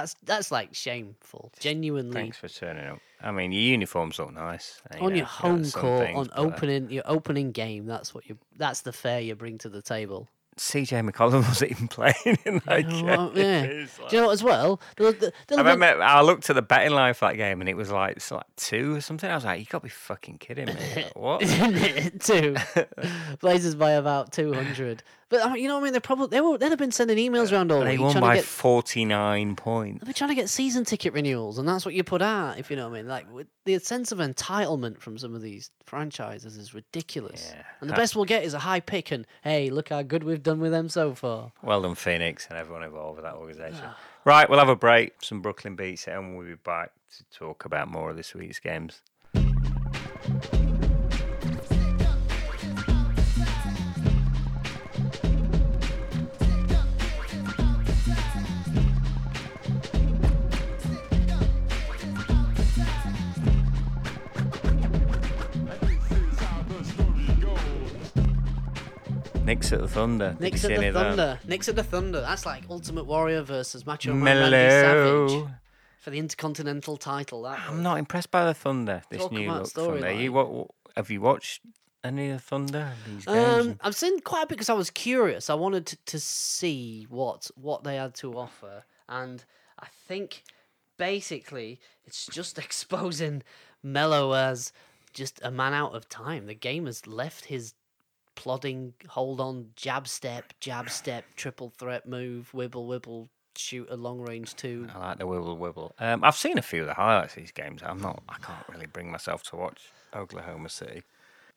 [0.00, 1.52] That's that's like shameful.
[1.60, 2.12] Genuinely.
[2.14, 2.98] Thanks for turning up.
[3.20, 4.80] I mean, your uniforms look nice.
[4.94, 8.14] you On know, your home court, things, on but, uh, opening your opening game, that's
[8.14, 10.28] what you that's the fare you bring to the table.
[10.56, 13.06] CJ McCollum wasn't even playing in that You game.
[13.06, 13.36] what?
[13.36, 13.62] yeah.
[13.62, 14.80] It's Do you know what as well?
[14.96, 17.68] The- the- the- I remember I looked at the betting line for that game and
[17.70, 19.30] it was like it's like two or something.
[19.30, 20.74] I was like, you got to be fucking kidding me.
[20.96, 21.40] Like, what?
[22.20, 22.56] two
[23.40, 25.02] Blazers by about two hundred.
[25.30, 25.92] But you know what I mean?
[25.92, 28.22] They probably they were they'd have been sending emails around all they week won trying
[28.22, 30.00] by to get 49 points.
[30.00, 32.58] they've been trying to get season ticket renewals, and that's what you put out.
[32.58, 33.26] If you know what I mean, like
[33.64, 37.52] the sense of entitlement from some of these franchises is ridiculous.
[37.54, 37.62] Yeah.
[37.80, 40.42] And the best we'll get is a high pick, and hey, look how good we've
[40.42, 41.52] done with them so far.
[41.62, 43.84] Well done, Phoenix, and everyone involved with that organisation.
[43.84, 43.98] Ah.
[44.24, 47.88] Right, we'll have a break, some Brooklyn beats, and we'll be back to talk about
[47.88, 49.02] more of this week's games.
[69.48, 70.30] Knicks at the Thunder.
[70.32, 71.16] Did Knicks you at see any the of that?
[71.16, 71.40] Thunder.
[71.48, 72.20] Knicks at the Thunder.
[72.20, 75.50] That's like Ultimate Warrior versus Macho Man Randy Savage
[76.00, 77.42] for the Intercontinental title.
[77.42, 77.82] That I'm was.
[77.82, 79.02] not impressed by the Thunder.
[79.10, 80.12] This Talk new about look Thunder.
[80.12, 80.34] You storyline.
[80.34, 80.68] what, what?
[80.96, 81.62] Have you watched
[82.04, 82.92] any of the Thunder?
[83.06, 83.66] These games?
[83.66, 85.48] Um, I've seen quite a bit because I was curious.
[85.48, 89.42] I wanted to, to see what what they had to offer, and
[89.80, 90.42] I think
[90.98, 93.42] basically it's just exposing
[93.82, 94.74] Melo as
[95.14, 96.46] just a man out of time.
[96.46, 97.72] The game has left his
[98.38, 104.20] plodding, hold on, jab step, jab step, triple threat move, wibble wibble, shoot a long
[104.20, 104.86] range two.
[104.94, 105.90] I like the wibble wibble.
[105.98, 107.82] Um, I've seen a few of the highlights of these games.
[107.84, 108.22] I'm not.
[108.28, 109.80] I can't really bring myself to watch
[110.14, 111.02] Oklahoma City.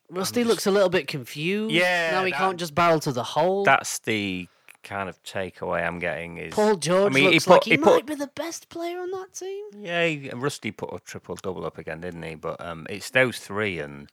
[0.10, 1.72] Rusty looks a little bit confused.
[1.74, 3.64] Yeah, now he that- can't just barrel to the hole.
[3.64, 4.48] That's the
[4.84, 6.38] kind of takeaway I'm getting.
[6.38, 8.70] Is Paul George mean, he looks put- like he, he put- might be the best
[8.70, 9.64] player on that team.
[9.78, 12.34] Yeah, he- Rusty put a triple double up again, didn't he?
[12.34, 14.10] But um, it's those three, and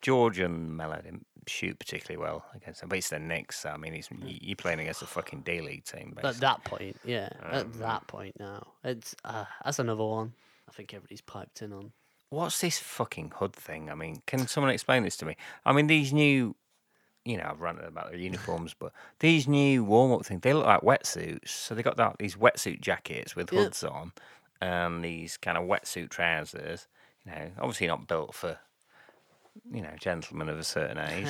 [0.00, 2.88] George and Melo didn't shoot particularly well against them.
[2.88, 3.64] But it's the Knicks.
[3.66, 6.16] I mean, he's you're playing against a fucking D League team.
[6.22, 7.28] At that point, yeah.
[7.42, 10.32] Um, At that point now, it's uh, that's another one.
[10.68, 11.92] I think everybody's piped in on.
[12.30, 13.90] What's this fucking hood thing?
[13.90, 15.36] I mean, can someone explain this to me?
[15.66, 16.56] I mean, these new,
[17.26, 20.64] you know, I've ranted about the uniforms, but these new warm up things, they look
[20.64, 21.48] like wetsuits.
[21.48, 23.64] So they got that these wetsuit jackets with Yeah.
[23.64, 24.12] hoods on,
[24.62, 26.88] and these kind of wetsuit trousers.
[27.26, 28.58] You know, obviously not built for,
[29.72, 31.28] you know, gentlemen of a certain age.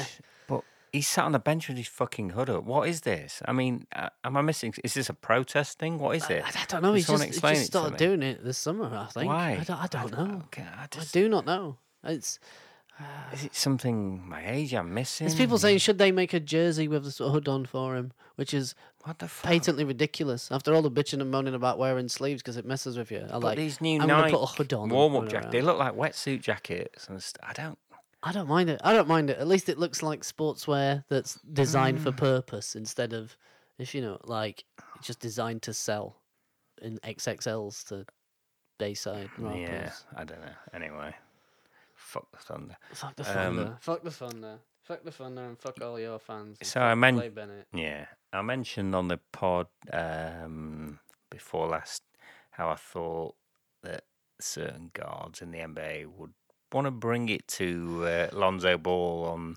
[0.49, 2.65] but he's sat on the bench with his fucking hood up.
[2.65, 3.43] What is this?
[3.47, 4.75] I mean, uh, am I missing?
[4.85, 5.99] Is this a protest thing?
[5.99, 6.43] What is it?
[6.45, 6.89] I, I don't know.
[6.91, 8.85] Can He's someone just, he just started doing it this summer.
[8.95, 9.29] I think.
[9.29, 9.59] Why?
[9.61, 10.43] I don't, I don't know.
[10.47, 11.77] Okay, I I do not know.
[12.05, 12.39] It's
[13.33, 15.27] Is it something my age I'm missing?
[15.27, 18.53] there's people saying should they make a jersey with the hood on for him, which
[18.53, 19.51] is what the fuck?
[19.51, 20.53] patently ridiculous.
[20.53, 23.33] After all the bitching and moaning about wearing sleeves because it messes with you, I
[23.33, 25.45] But like these new I'm Nike put a hood on and warm up run jackets,
[25.47, 25.53] around.
[25.55, 27.79] they look like wetsuit jackets and st- I don't.
[28.23, 28.81] I don't mind it.
[28.85, 29.39] I don't mind it.
[29.39, 32.03] At least it looks like sportswear that's designed Mm.
[32.03, 33.37] for purpose instead of,
[33.79, 34.65] if you know, like
[35.01, 36.21] just designed to sell
[36.81, 38.07] in XXLs to
[38.79, 39.61] Bayside rappers.
[39.61, 40.55] Yeah, I don't know.
[40.73, 41.15] Anyway,
[41.95, 42.77] fuck the Thunder.
[42.93, 43.77] Fuck the Um, thunder.
[43.81, 44.59] fuck the thunder.
[44.83, 46.59] Fuck the thunder and fuck all your fans.
[46.63, 47.23] So I meant-
[47.73, 50.99] Yeah, I mentioned on the pod um,
[51.31, 52.03] before last
[52.51, 53.37] how I thought
[53.83, 54.05] that
[54.41, 56.35] certain guards in the NBA would
[56.73, 59.57] want to bring it to uh, Lonzo Ball on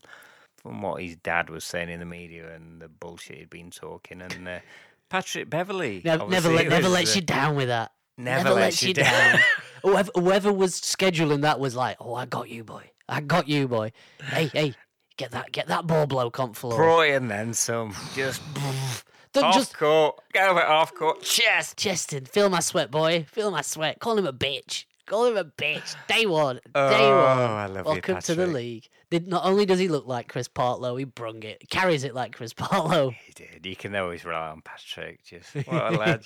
[0.58, 4.21] from what his dad was saying in the media and the bullshit he'd been talking
[4.21, 4.60] and uh,
[5.10, 7.91] Patrick Beverley Never, never, let, never was, lets uh, you down with that.
[8.17, 9.39] never, lets you down.
[9.84, 12.89] whoever, whoever was scheduling that was like, "Oh, I got you, boy.
[13.08, 13.91] I got you, boy.
[14.19, 14.73] Hey, hey,
[15.17, 16.75] get that, get that ball bloke on floor.
[16.75, 17.95] Troy and then some.
[18.15, 18.41] Just
[19.34, 20.19] Don't off just court.
[20.34, 21.21] Get over it off court.
[21.21, 21.78] Chest.
[21.78, 23.25] Cheston, feel my sweat, boy.
[23.30, 23.99] Feel my sweat.
[23.99, 24.86] Call him a bitch.
[25.06, 25.96] Call him a bitch.
[26.08, 26.56] Day one.
[26.56, 27.38] Day Oh, one.
[27.52, 28.88] I love you, Welcome to the league.
[29.12, 31.63] Did, not only does he look like Chris Partlow, he brung it.
[31.70, 33.13] Carries it like Chris Partlow.
[33.13, 33.65] He did.
[33.65, 35.24] You can always rely on Patrick.
[35.24, 36.24] Just what a lad.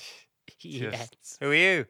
[0.61, 1.09] yes.
[1.09, 1.85] Just, who are you?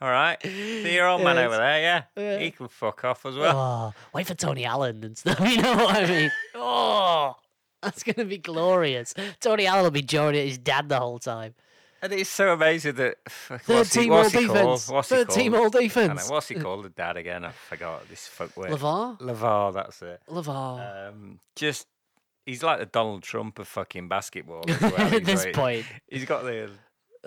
[0.00, 0.36] All right.
[0.42, 1.46] See your old man Yes.
[1.46, 2.02] over there, yeah?
[2.16, 2.38] Yeah.
[2.38, 3.56] He can fuck off as well.
[3.58, 5.40] Oh, wait for Tony Allen and stuff.
[5.48, 6.30] You know what I mean?
[6.54, 7.34] Oh,
[7.82, 9.14] that's going to be glorious.
[9.40, 11.54] Tony Allen will be joining his dad the whole time.
[12.12, 14.56] And it's so amazing that Third team all what's he called?
[14.58, 14.88] defense.
[14.88, 15.38] What's he Third called?
[15.38, 16.30] team all defense.
[16.30, 16.84] what's he called?
[16.84, 17.44] The dad again?
[17.44, 18.70] I forgot this fuck word.
[18.70, 19.18] LeVar?
[19.20, 20.20] Lavar, that's it.
[20.28, 21.08] LaVar.
[21.08, 21.86] Um, just
[22.44, 24.62] he's like the Donald Trump of fucking basketball.
[24.68, 24.94] as well.
[25.14, 25.86] At this like- point.
[26.08, 26.70] he's got the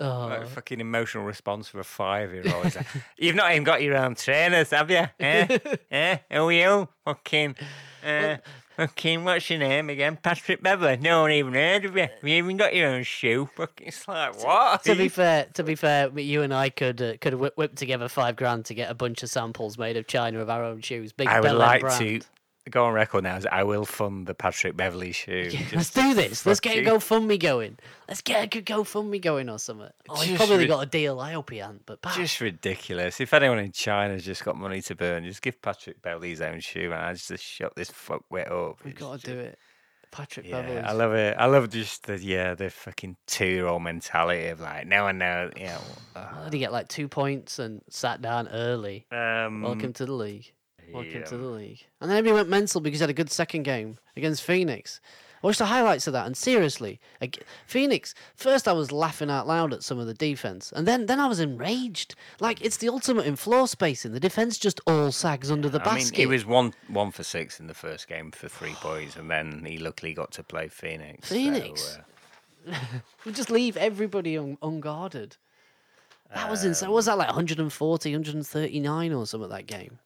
[0.02, 0.28] Oh.
[0.30, 2.74] like, fucking emotional response for a five-year-old.
[2.74, 2.86] Like,
[3.18, 5.06] You've not even got your own trainers, have you?
[5.20, 5.58] Eh?
[5.90, 6.16] eh?
[6.32, 6.88] Who are you?
[7.04, 7.54] Fucking,
[8.02, 8.36] uh,
[8.86, 10.16] fucking, what's your name again?
[10.16, 10.96] Patrick Beverley.
[10.96, 12.02] No one even heard of you.
[12.02, 13.50] Have you even got your own shoe?
[13.82, 14.84] It's like what?
[14.84, 18.08] to be fair, to be fair, you and I could uh, could whip, whip together
[18.08, 21.12] five grand to get a bunch of samples made of China of our own shoes.
[21.12, 22.22] Big I would like brand.
[22.22, 22.26] to
[22.68, 23.36] go on record now.
[23.36, 25.50] As I will fund the Patrick Beverley shoe.
[25.72, 26.44] Let's do this.
[26.44, 27.78] Let's get a GoFundMe going.
[28.08, 29.88] Let's get a good GoFundMe going or something.
[30.08, 31.18] Oh, he's probably got a deal.
[31.20, 31.86] I hope he hasn't.
[31.86, 33.20] But pal, Just ridiculous.
[33.20, 36.60] If anyone in China's just got money to burn, just give Patrick Beverley his own
[36.60, 38.84] shoe and I just shut this fuckwit up.
[38.84, 39.58] we've It's got just- to do it.
[40.12, 40.80] Patrick Yeah, Beverley.
[40.80, 41.36] I love it.
[41.38, 45.18] I love just the yeah, the fucking two year old mentality of like no one
[45.18, 45.52] knows.
[45.56, 45.78] Yeah,
[46.16, 49.06] How did he get like two points and sat down early?
[49.12, 50.52] um, Welcome to the league.
[50.92, 51.24] Welcome yeah.
[51.24, 51.84] to the league.
[52.00, 55.00] And then he went mental because he had a good second game against Phoenix.
[55.42, 57.00] I watched the highlights of that, and seriously,
[57.66, 58.14] Phoenix.
[58.36, 61.28] First, I was laughing out loud at some of the defense, and then then I
[61.28, 62.14] was enraged.
[62.40, 64.12] Like it's the ultimate in floor spacing.
[64.12, 66.18] The defense just all sags under the I mean, basket.
[66.18, 69.64] he was one one for six in the first game for three points, and then
[69.64, 71.30] he luckily got to play Phoenix.
[71.30, 71.98] so, Phoenix?
[72.68, 72.74] uh,
[73.24, 75.38] We just leave everybody un- unguarded.
[76.34, 76.88] That was insane.
[76.88, 79.98] Um, was that like 140, 139 or something that game?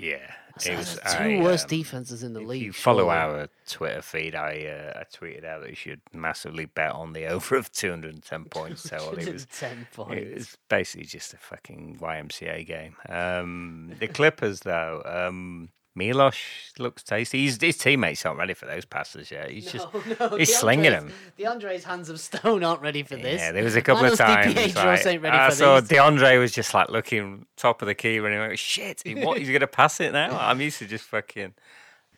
[0.00, 0.32] Yeah,
[0.64, 2.62] it was the two I, worst um, defenses in the If league.
[2.62, 3.16] you follow surely.
[3.18, 7.26] our Twitter feed, I uh, I tweeted out that you should massively bet on the
[7.34, 8.82] over of 210 points.
[8.82, 10.14] So well, it was 10 points.
[10.22, 12.96] it was basically just a fucking YMCA game.
[13.08, 16.38] Um, the Clippers though, um, Milosh
[16.78, 17.38] looks tasty.
[17.42, 19.50] He's, his teammates aren't ready for those passes yet.
[19.50, 19.88] He's just
[20.20, 21.12] no, he's slinging them.
[21.38, 23.40] DeAndre's hands of stone aren't ready for this.
[23.40, 24.54] Yeah, there was a couple of times.
[24.54, 25.88] Like, ain't ready I for saw these.
[25.90, 29.38] DeAndre was just like looking top of the key when he went, shit, he- what?
[29.38, 30.38] He's going to pass it now?
[30.38, 31.54] I'm used to just fucking.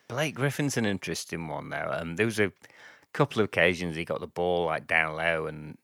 [0.07, 1.89] Blake Griffin's an interesting one now.
[1.91, 2.51] Um, there was a
[3.13, 5.77] couple of occasions he got the ball like down low, and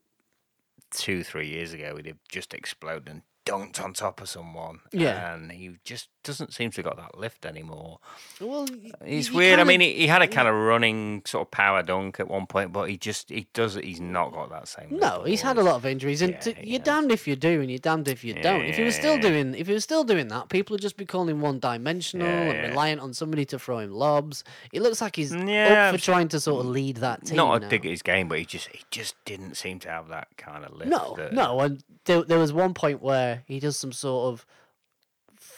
[0.92, 4.80] two, three years ago he'd have just exploded and dunked on top of someone.
[4.92, 5.34] Yeah.
[5.34, 8.00] and he just doesn't seem to have got that lift anymore.
[8.40, 8.68] Well,
[9.06, 9.60] you weird.
[9.60, 12.28] I kinda- mean, he, he had a kind of running sort of power dunk at
[12.28, 13.84] one point, but he just he does it.
[13.84, 14.88] He's not got that same.
[14.92, 17.36] No, he's had a lot of injuries, and Yeah, t- he you're damned if you
[17.36, 18.62] do, and you're damned if you don't.
[18.66, 21.06] If he was still doing, if he was still doing that, people would just be
[21.06, 24.44] calling him one-dimensional Yeah, and reliant on somebody to throw him lobs.
[24.72, 27.38] It looks like he's up for trying to sort of lead that team.
[27.38, 27.70] not a now.
[27.70, 30.64] dig at his game, but he just he just didn't seem to have that kind
[30.64, 30.90] of lift.
[30.90, 34.46] No, that- no, and there, there was one point where he does some sort of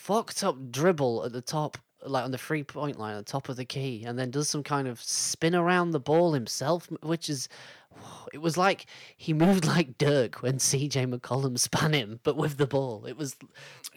[0.01, 3.49] fucked up dribble at the top, like on the three point line at the top
[3.49, 7.29] of the key, and then does some kind of spin around the ball himself, which
[7.29, 7.47] is.
[8.33, 8.85] It was like
[9.17, 13.05] he moved like Dirk when CJ McCollum span him, but with the ball.
[13.05, 13.35] It was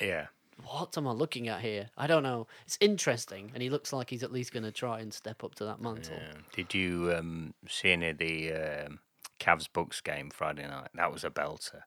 [0.00, 0.26] Yeah,
[0.64, 1.90] what am I looking at here?
[1.96, 2.48] I don't know.
[2.66, 5.54] It's interesting, and he looks like he's at least going to try and step up
[5.56, 6.16] to that mantle.
[6.20, 6.32] yeah.
[6.52, 8.98] Did you um, see any of the um,
[9.38, 10.88] Cavs Bucks game Friday night?
[10.94, 11.82] That was a belter.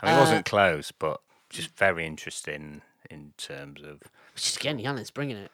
[0.00, 2.80] I mean, it Uh, wasn't close, but just very interesting
[3.10, 4.00] in terms of.
[4.34, 5.50] Which is again, Giannis bringing it.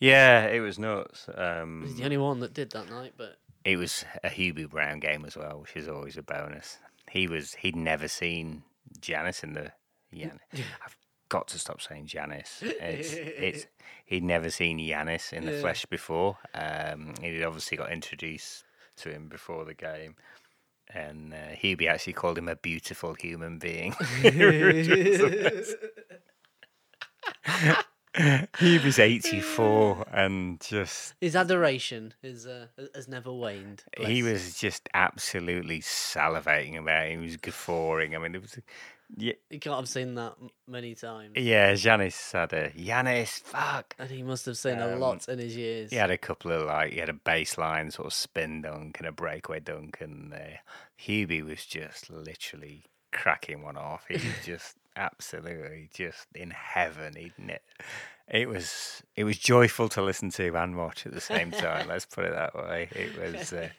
[0.00, 1.28] Yeah, it was nuts.
[1.34, 5.00] Um, He's the only one that did that night, but it was a Hubie Brown
[5.00, 6.78] game as well, which is always a bonus.
[7.10, 8.62] He was he'd never seen
[9.00, 9.72] Janice in the
[10.12, 10.38] Yan.
[10.54, 10.96] I've
[11.28, 12.62] got to stop saying Janice.
[12.62, 13.66] It's it's
[14.06, 15.60] he'd never seen Yanis in the Yeah.
[15.60, 16.38] flesh before.
[16.54, 18.64] Um, he'd obviously got introduced
[18.98, 20.14] to him before the game.
[20.94, 23.94] And uh, Hubie actually called him a beautiful human being.
[28.58, 33.84] he was 84 and just his adoration is uh, has never waned.
[33.98, 37.10] He was just absolutely salivating about it.
[37.12, 38.14] He was guffawing.
[38.14, 38.58] I mean, it was.
[39.16, 40.34] Yeah, You can't have seen that
[40.66, 41.32] many times.
[41.36, 42.70] yeah Janis had a.
[42.72, 43.94] Yanis, fuck.
[43.98, 45.90] And he must have seen a Um, lot in his years.
[45.90, 49.08] He had a couple of, like, he had a baseline sort of spin dunk and
[49.08, 49.96] a breakaway dunk.
[50.02, 50.38] And uh,
[51.00, 54.04] Hubie was just literally cracking one off.
[54.08, 57.14] He was just absolutely just in heaven.
[57.16, 57.58] He'd ne-
[58.30, 61.88] it was it was joyful to listen to and watch at the same time.
[61.88, 62.88] let's put it that way.
[62.92, 63.52] It was.
[63.52, 63.68] Uh,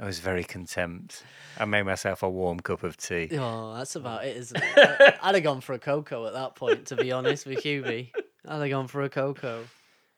[0.00, 1.22] I was very content.
[1.58, 3.28] I made myself a warm cup of tea.
[3.32, 5.18] Oh, that's about it, isn't it?
[5.22, 8.10] I'd have gone for a cocoa at that point, to be honest, with Hubie.
[8.48, 9.64] I'd have gone for a cocoa.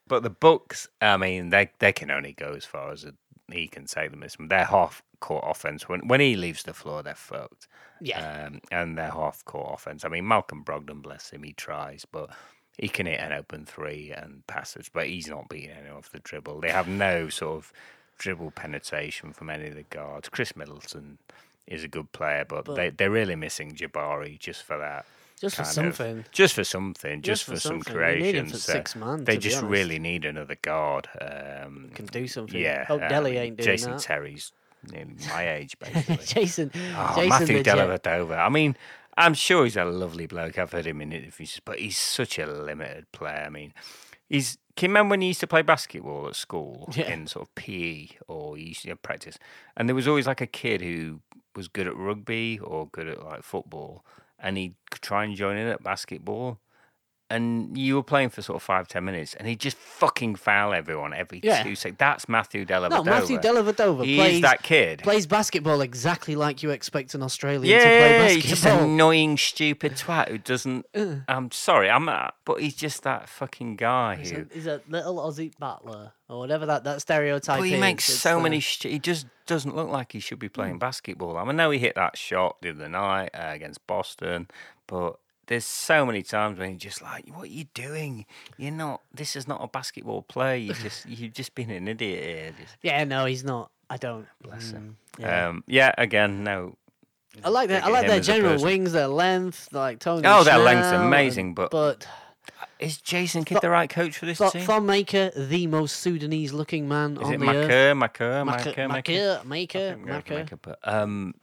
[0.06, 3.04] But the Bucks, I mean, they they can only go as far as
[3.52, 4.22] he can take them.
[4.22, 5.88] It's their half court offense.
[5.88, 7.68] When when he leaves the floor, they're fucked.
[8.00, 8.46] Yeah.
[8.46, 10.04] Um, and their half court offense.
[10.04, 12.30] I mean, Malcolm Brogdon, bless him, he tries, but
[12.78, 16.18] he can hit an open three and passes, but he's not beating anyone off the
[16.18, 16.60] dribble.
[16.60, 17.72] They have no sort of
[18.18, 20.28] dribble penetration from any of the guards.
[20.28, 21.18] Khris Middleton
[21.66, 25.06] is a good player, but, But- they they're really missing Jabari just for that.
[25.42, 26.24] Just for kind of- something.
[26.32, 28.00] just for something, just, Just for for, some something.
[28.00, 28.46] They need him creation.
[28.48, 31.08] for so six man, They just really need another guard.
[31.20, 32.58] Um, Can do something.
[32.60, 33.62] yeah, Hope uh, Delly ain't doing that.
[33.64, 34.00] Jason that.
[34.00, 34.52] Terry's
[34.90, 36.18] nearly my age, basically.
[36.24, 38.38] Jason, Oh, Jason Matthew the Dellavedova.
[38.38, 38.76] I mean,
[39.16, 40.58] I'm sure he's a lovely bloke.
[40.58, 43.44] I've heard him in interviews, but he's such a limited player.
[43.46, 43.74] I mean,
[44.28, 44.56] he's.
[44.74, 47.12] Can you remember when he used to play basketball at school Yeah.
[47.12, 49.38] in sort of PE or he used to practice?
[49.76, 51.20] And there was always like a kid who
[51.54, 54.02] was good at rugby or good at like football,
[54.42, 56.58] and he'd try and join in at basketball.
[57.32, 60.72] And you were playing for sort of five ten minutes, and he'd just fucking foul
[60.74, 61.62] everyone every Yeah.
[61.62, 61.98] two seconds.
[61.98, 62.90] That's Matthew Dellavedova.
[62.90, 65.02] No, Matthew Dellavedova He plays, that kid.
[65.02, 68.84] plays basketball exactly like you expect an Australian Yeah, to play he's just basketball.
[68.84, 70.86] an annoying, stupid twat who doesn't.
[71.28, 74.42] I'm sorry, I'm not, but he's just that fucking guy He's who.
[74.42, 77.80] a, he's a little Aussie battler or whatever that, that stereotype But he is.
[77.80, 78.60] makes It's, so uh, many.
[78.60, 81.36] Sh- he just doesn't look like he should be playing basketball.
[81.36, 84.48] I mean, I know he hit that shot the other night uh, against Boston,
[84.86, 85.16] but
[85.52, 88.24] there's so many times when you're just like, "What are you doing?
[88.56, 89.02] You're not.
[89.12, 90.58] This is not a basketball play.
[90.60, 93.70] You just you've just been an idiot here." Just, Yeah, no, he's not.
[93.90, 94.26] I don't.
[94.40, 94.96] Bless him.
[95.18, 95.48] Mm, yeah.
[95.48, 96.76] Um, yeah, again, no.
[97.44, 97.84] I like that.
[97.84, 100.22] I like their general wings, their length, like Tony.
[100.26, 102.06] Oh, their length's amazing, and- but- but
[102.78, 104.62] Is Jason Kidd the right coach for this Thon team?
[104.66, 107.68] Thon Maker, the most Sudanese-looking man Is on it the earth.
[107.68, 108.88] Maker, Maker, Maker, Maker, Maker?
[108.88, 110.34] Maker, Maker, we're Maker.
[110.34, 111.34] Maker, But um,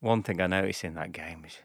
[0.00, 1.56] one thing I noticed in that game is,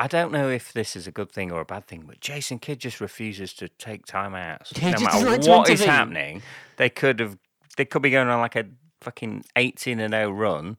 [0.00, 2.60] I don't know if this is a good thing or a bad thing, but Jason
[2.60, 4.72] Kidd just refuses to take timeouts.
[4.80, 6.42] Yeah, he no matter like what is happening,
[6.76, 7.36] they could have,
[7.76, 8.66] they could be going on like a
[9.00, 10.76] fucking eighteen and zero run,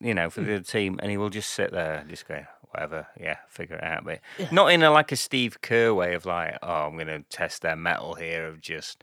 [0.00, 2.44] you know, for the other team, and he will just sit there, and just go
[2.70, 4.04] whatever, yeah, figure it out.
[4.04, 4.20] But
[4.52, 7.62] not in a like a Steve Kerr way of like, oh, I'm going to test
[7.62, 9.02] their mettle here of just.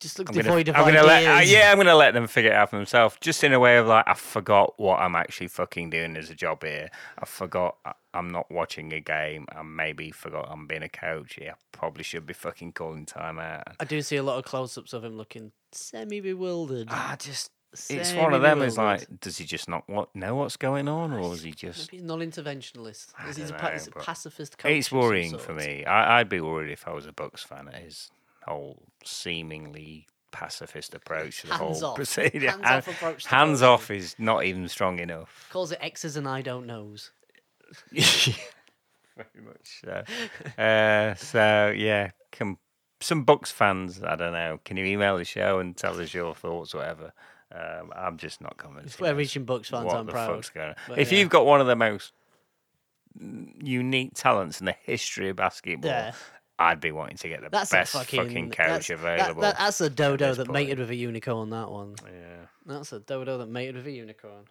[0.00, 1.52] Just looks I'm gonna, devoid of I'm gonna let, uh, ideas.
[1.52, 3.16] yeah, I'm gonna let them figure it out for themselves.
[3.20, 6.34] Just in a way of like, I forgot what I'm actually fucking doing as a
[6.34, 6.88] job here.
[7.18, 9.46] I forgot I- I'm not watching a game.
[9.54, 11.36] I maybe forgot I'm being a coach.
[11.40, 13.64] Yeah, I probably should be fucking calling time out.
[13.80, 16.88] I do see a lot of close-ups of him looking semi-bewildered.
[16.90, 17.50] I just,
[17.90, 18.62] it's one of them.
[18.62, 21.92] Is like, does he just not what, know what's going on, or is he just?
[21.92, 23.08] Maybe he's non-interventionalist.
[23.28, 24.72] Is he a, know, a pacifist coach?
[24.72, 25.84] It's worrying for me.
[25.84, 27.68] I, I'd be worried if I was a Bucks fan.
[27.68, 28.10] At his
[28.48, 31.96] whole seemingly pacifist approach to the Hands whole off.
[31.96, 32.50] procedure.
[32.50, 35.48] Hands Han- off approach to hands off is not even strong enough.
[35.50, 37.10] Calls it X's and I don't knows.
[37.92, 40.62] Very much so.
[40.62, 42.58] Uh, so yeah, com-
[43.00, 44.02] some Bucks fans.
[44.02, 44.60] I don't know.
[44.64, 47.12] Can you email the show and tell us your thoughts, whatever?
[47.50, 48.94] Um, I'm just not convinced.
[48.96, 50.34] If we're reaching Bucks fans, what I'm the proud.
[50.36, 50.74] fuck's going on.
[50.88, 51.18] But If yeah.
[51.18, 52.12] you've got one of the most
[53.18, 56.12] unique talents in the history of basketball, Yeah.
[56.58, 59.42] I'd be wanting to get the That's best fucking, fucking coach that's, available.
[59.42, 60.54] that- that's a dodo that point.
[60.54, 61.50] mated with a unicorn.
[61.50, 61.94] That one.
[62.04, 62.46] yeah.
[62.66, 64.44] That's a dodo that mated with a unicorn.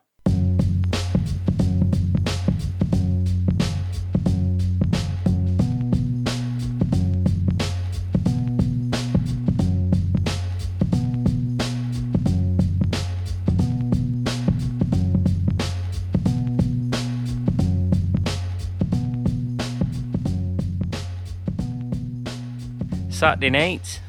[23.18, 24.00] Saturday night,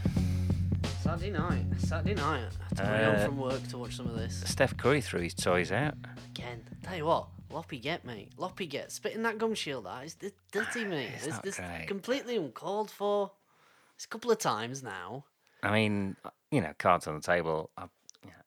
[1.00, 1.64] Saturday night.
[1.78, 2.48] Saturday night.
[2.60, 4.42] I had to run home Uh, from work to watch some of this.
[4.46, 5.94] Steph Curry threw his toys out.
[6.30, 8.32] Again, tell you what, Loppy get mate.
[8.36, 10.04] Loppy get spitting that gum shield out.
[10.04, 11.10] It's di- dirty, mate.
[11.24, 11.86] It's It's, great.
[11.88, 13.30] completely uncalled for.
[13.96, 15.24] It's a couple of times now.
[15.62, 16.16] I mean,
[16.50, 17.70] you know, cards on the table.
[17.78, 17.86] I,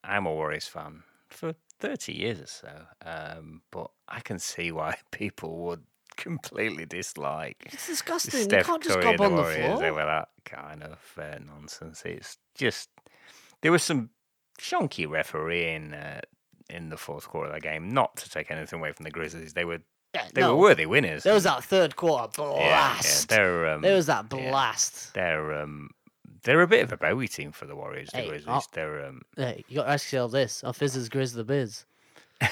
[0.03, 2.71] I'm a Warriors fan for 30 years or so,
[3.03, 5.83] um, but I can see why people would
[6.21, 8.41] completely dislike It's disgusting.
[8.43, 9.85] Steph you can't just Curry gob on the Warriors floor.
[9.91, 12.03] over that kind of uh, nonsense.
[12.05, 12.89] It's just
[13.61, 14.09] there was some
[14.59, 16.21] shonky refereeing uh,
[16.69, 17.89] in the fourth quarter of that game.
[17.89, 19.79] Not to take anything away from the Grizzlies, they were
[20.15, 21.23] Yeah, they no, were worthy winners.
[21.23, 23.31] There was that third quarter Yeah, yeah, blast.
[23.33, 24.49] um, there was that yeah.
[24.49, 25.13] blast.
[25.13, 25.89] they're um,
[26.43, 28.09] they're a bit of a Bowie team for the Warriors.
[28.11, 28.47] The Hey, Grizzlies.
[28.47, 31.85] I'll- They're um, Hey, you got to ask yourself this: Are Fizz's Grizz the Biz?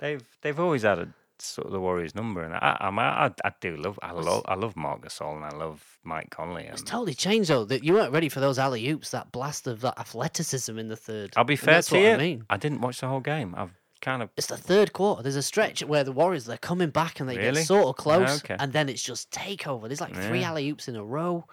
[0.00, 1.08] They've they've always had a
[1.42, 2.88] sort of the Warriors number, and I I,
[3.26, 6.64] I, I do love I love I love Marc Gasol and I love Mike Conley.
[6.64, 7.64] It's totally changed though.
[7.64, 10.96] That you weren't ready for those alley oops, that blast of that athleticism in the
[10.96, 11.32] third.
[11.36, 12.10] I'll be fair to what you.
[12.10, 12.44] I mean.
[12.50, 13.54] I didn't watch the whole game.
[13.56, 15.22] I've kind of It's the third quarter.
[15.22, 17.60] There's a stretch where the Warriors they're coming back and they Really?
[17.60, 18.56] get sort of ah, close, Okay.
[18.58, 19.88] and then it's just takeover.
[19.88, 21.46] There's like three alley oops in a row.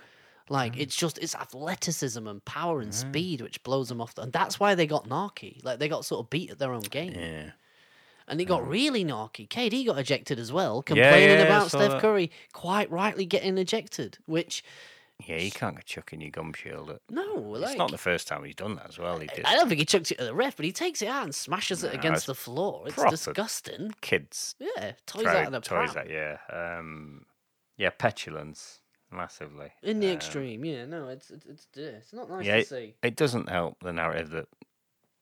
[0.49, 0.81] Like hmm.
[0.81, 4.13] it's just it's athleticism and power and speed which blows them off.
[4.15, 5.63] The, and that's why they got narky.
[5.63, 7.51] Like they got sort of beat at their own game, yeah.
[8.27, 9.47] And they got really narky.
[9.47, 12.01] KD got ejected as well, complaining yeah, I about Steph that.
[12.01, 14.17] Curry quite rightly getting ejected.
[14.25, 14.63] Which
[15.25, 16.89] Yeah, you can't go chucking your gum shield.
[16.89, 19.19] At, no, like it's not the first time he's done that as well.
[19.19, 19.45] He did.
[19.45, 21.33] I don't think he chucked it at the ref, but he takes it out and
[21.35, 22.83] smashes it against the floor.
[22.87, 23.93] It's disgusting.
[24.01, 25.97] Kids Yeah, toys throw out of the toys pram.
[26.05, 26.37] at yeah.
[26.51, 27.25] Um,
[27.77, 28.79] yeah, petulance
[29.11, 32.65] massively In the Um, extreme, yeah, no, it's it's it's, it's not nice Yeah, to
[32.65, 32.95] see.
[33.03, 34.47] It doesn't help the narrative that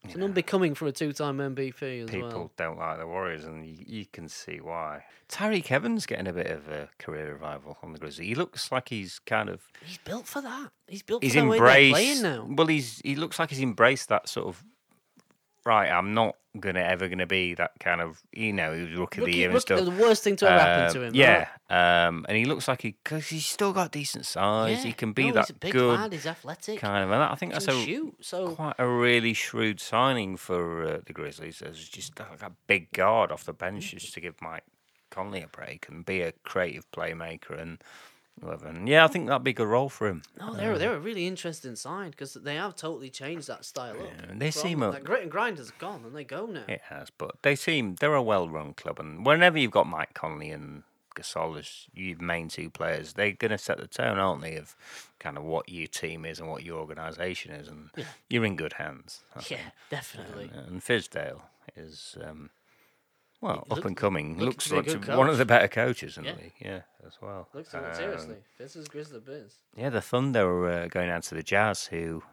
[0.04, 2.52] It's an unbecoming for a two-time MVP as people well.
[2.58, 5.06] don't like the Warriors, and you, you can see why.
[5.30, 8.28] Tyreke Evans getting a bit of a career revival on the Grizzlies.
[8.28, 10.72] He looks like he's kind of He's built for that.
[10.88, 11.94] He's built he's for way embraced.
[11.94, 12.48] playing now.
[12.50, 14.64] Well, he's he looks like he's embraced that sort of.
[15.66, 19.22] Right, I'm not gonna ever gonna be that kind of you know he was rookie
[19.22, 19.84] of the year and stuff.
[19.84, 21.16] the worst thing to ever happen to him.
[21.16, 22.06] Yeah, right?
[22.08, 24.78] um, and he looks like he because he's still got decent size.
[24.78, 26.12] Yeah, He can be no, that he's a big good lad.
[26.12, 26.80] He's athletic.
[26.80, 28.16] kind of, and I think he that's a shoot.
[28.22, 31.62] So quite a really shrewd signing for uh, the Grizzlies.
[31.62, 34.66] As just like a big guard off the bench just to give Mike
[35.10, 37.82] Conley a break and be a creative playmaker and
[38.42, 40.24] And yeah, I think that'd be a good role for him.
[40.40, 44.10] no, they're they're a really interesting side because they have totally changed that style up.
[44.18, 46.64] Yeah, they from- seem a- that grit and grind has gone and they go now.
[46.68, 50.50] It has, but they seem they're a well-run club, and whenever you've got Mike Conley
[50.52, 50.84] and
[51.16, 54.76] Gasol as your main two players, they're going to set the tone, aren't they, of
[55.20, 58.06] kind of what your team is and what your organisation is, and Yeah.
[58.30, 59.24] you're in good hands.
[59.36, 59.62] I Yeah, think.
[59.92, 60.50] definitely.
[60.52, 61.44] And, and Fizdale
[61.76, 62.50] is, um,
[63.44, 64.38] well, look- up and coming.
[64.40, 66.34] looks like one of the better coaches in Yeah.
[66.34, 66.54] the league.
[66.60, 67.48] Yeah, as well.
[67.54, 68.36] Looks Um, seriously.
[68.58, 69.56] This is Grizzly Bears.
[69.76, 72.24] Yeah, the Thunder were uh, going out to the Jazz, who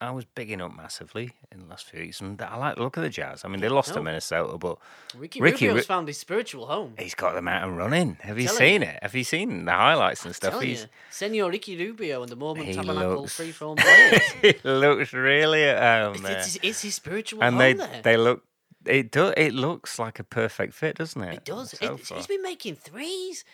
[0.00, 2.96] I was bigging up massively in the last few weeks, and I like the look
[2.96, 3.44] of the Jazz.
[3.44, 3.94] I mean, they lost no.
[3.96, 4.78] to Minnesota, but
[5.16, 6.94] Ricky, Ricky Rubio's Ru- found his spiritual home.
[6.98, 8.16] he's got them out and running.
[8.22, 8.88] Have you seen you.
[8.88, 8.98] it?
[9.00, 10.60] Have you seen the highlights and stuff?
[10.60, 14.22] He's you, Senor Ricky Rubio and the Mormon He Tabernacle looks- free throw players.
[14.42, 18.00] he looks really at home it's, it's, it's his spiritual and home they there.
[18.02, 18.42] they look.
[18.86, 19.34] It does.
[19.36, 21.34] It looks like a perfect fit, doesn't it?
[21.34, 21.70] It does.
[21.78, 23.44] so it, he's been making threes,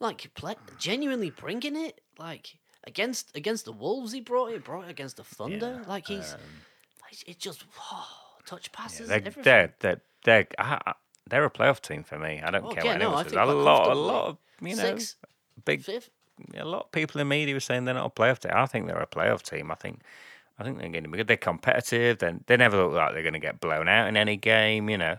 [0.00, 2.00] like ple- genuinely bringing it.
[2.18, 4.64] Like against against the Wolves, he brought it.
[4.64, 5.80] Brought it against the Thunder.
[5.82, 6.40] Yeah, like he's, um,
[7.10, 8.06] it's- it just oh,
[8.46, 9.08] touch passes.
[9.08, 9.42] they're, everything.
[9.44, 10.94] they're, they're, they're, I-
[11.28, 12.40] they're a playoff team for me.
[12.44, 13.32] I don't Oh, care yeah, what no, anyone I says.
[13.32, 15.16] think A lot, a lot of you know, Six,
[15.64, 16.10] big fifth.
[16.56, 18.52] a lot of people in media were saying they're not a playoff team.
[18.54, 19.70] I think they're a playoff team.
[19.70, 20.00] I think
[20.58, 21.26] I think they're going to be good.
[21.26, 22.18] They're competitive.
[22.18, 24.88] They they never look like they're going to get blown out in any game.
[24.90, 25.16] You know,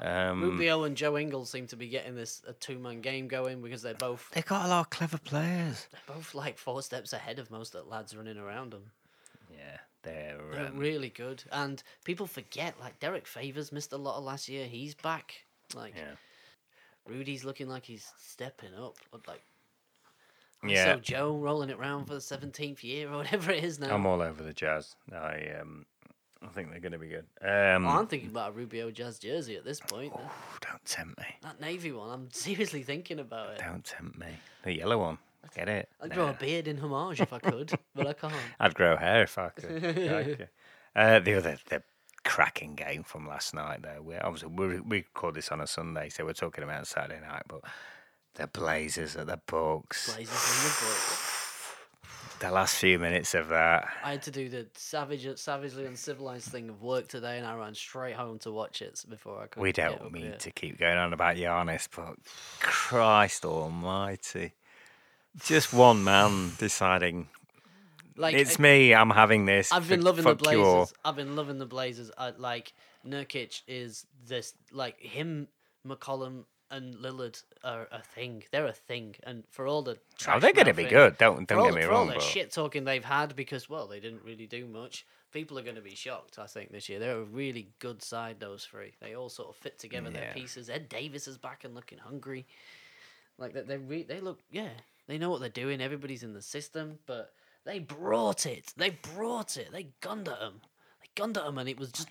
[0.00, 3.62] um, Rubio and Joe Ingles seem to be getting this a two man game going
[3.62, 5.86] because they're both they've got a lot of clever players.
[5.92, 8.90] they're both like four steps ahead of most of the lads running around them.
[9.50, 10.38] Yeah, they're.
[10.52, 14.48] They're Um, really good, and people forget like Derrick Favors missed a lot of last
[14.48, 14.66] year.
[14.66, 15.44] He's back.
[15.74, 16.14] Like yeah,
[17.06, 18.96] Rudy's looking like he's stepping up.
[19.10, 19.42] But like,
[20.70, 20.94] yeah.
[20.94, 23.94] so Joe rolling it round for the seventeenth year or whatever it is now.
[23.94, 24.94] I'm all over the Jazz.
[25.12, 25.86] I um,
[26.42, 27.26] I think they're going to be good.
[27.40, 30.12] Um, Oh, I'm thinking about a Rubio Jazz jersey at this point.
[30.16, 31.26] oh, don't tempt me.
[31.42, 33.58] That navy one, I'm seriously thinking about it.
[33.60, 34.26] Don't tempt me.
[34.64, 35.18] The yellow one.
[35.54, 35.88] Get it?
[36.00, 38.32] I'd grow a beard in homage if I could, but I can't.
[38.60, 39.84] I'd grow hair if I could.
[39.84, 40.46] Okay.
[40.96, 41.82] uh, the other, the
[42.24, 44.00] cracking game from last night, though.
[44.02, 47.42] We obviously we we record this on a Sunday, so we're talking about Saturday night.
[47.48, 47.62] But
[48.34, 50.14] the Blazers at the Bucks.
[50.14, 52.46] Blazers the.
[52.46, 53.88] The last few minutes of that.
[54.02, 57.72] I had to do the savage, savagely uncivilized thing of work today, and I ran
[57.74, 59.62] straight home to watch it before I could.
[59.62, 62.16] We don't mean to keep going on about Giannis, but
[62.58, 64.54] Christ Almighty.
[65.44, 67.28] Just one man deciding
[68.16, 68.92] Like it's I- me.
[68.94, 69.70] I'm having this.
[69.70, 70.34] I've been loving the.
[70.34, 70.92] Blazers.
[71.04, 72.10] I've been loving the Blazers.
[72.18, 72.72] I, like
[73.06, 75.46] Nurkic is this like him,
[75.86, 78.42] McCollum and Lillard are a thing.
[78.50, 81.18] They're a thing, and for all the Oh, they're going to be good.
[81.18, 84.00] Don't don't all, get me for all the shit talking they've had because well they
[84.00, 85.06] didn't really do much.
[85.32, 86.38] People are going to be shocked.
[86.38, 88.40] I think this year they're a really good side.
[88.40, 90.10] Those three, they all sort of fit together.
[90.10, 90.68] Their pieces.
[90.68, 92.46] Ed Davis is back and looking hungry.
[93.38, 94.70] Like they they re- they look yeah
[95.06, 95.80] they know what they're doing.
[95.80, 97.32] Everybody's in the system, but
[97.64, 98.72] they brought it.
[98.76, 99.70] They brought it.
[99.72, 100.60] They gunned at them.
[101.00, 102.08] They gunned at them, and it was just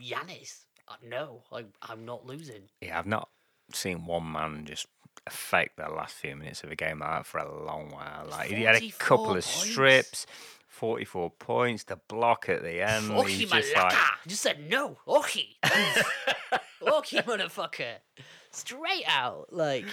[0.00, 0.64] Giannis.
[1.08, 2.62] No, I, I'm not losing.
[2.80, 3.28] yeah, I've not
[3.74, 4.86] seen one man just
[5.26, 8.26] affect the last few minutes of a game like that for a long while.
[8.30, 10.26] Like he had a 44 couple of strips,
[10.68, 13.10] forty-four points, the block at the end.
[13.12, 13.94] Oki he's just like,
[14.26, 14.98] Just said no.
[15.06, 15.56] Oki.
[16.82, 17.96] Oki motherfucker.
[18.50, 19.48] Straight out.
[19.52, 19.86] Like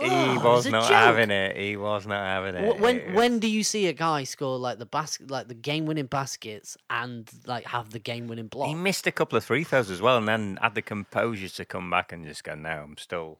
[0.00, 1.56] he oh, was not having it.
[1.56, 2.80] He was not having it.
[2.80, 5.86] When It when do you see a guy score like the basket like the game
[5.86, 8.68] winning baskets and like have the game winning block?
[8.68, 11.64] he missed a couple of free throws as well, and then had the composure to
[11.64, 13.38] come back and just go, "No, I'm still,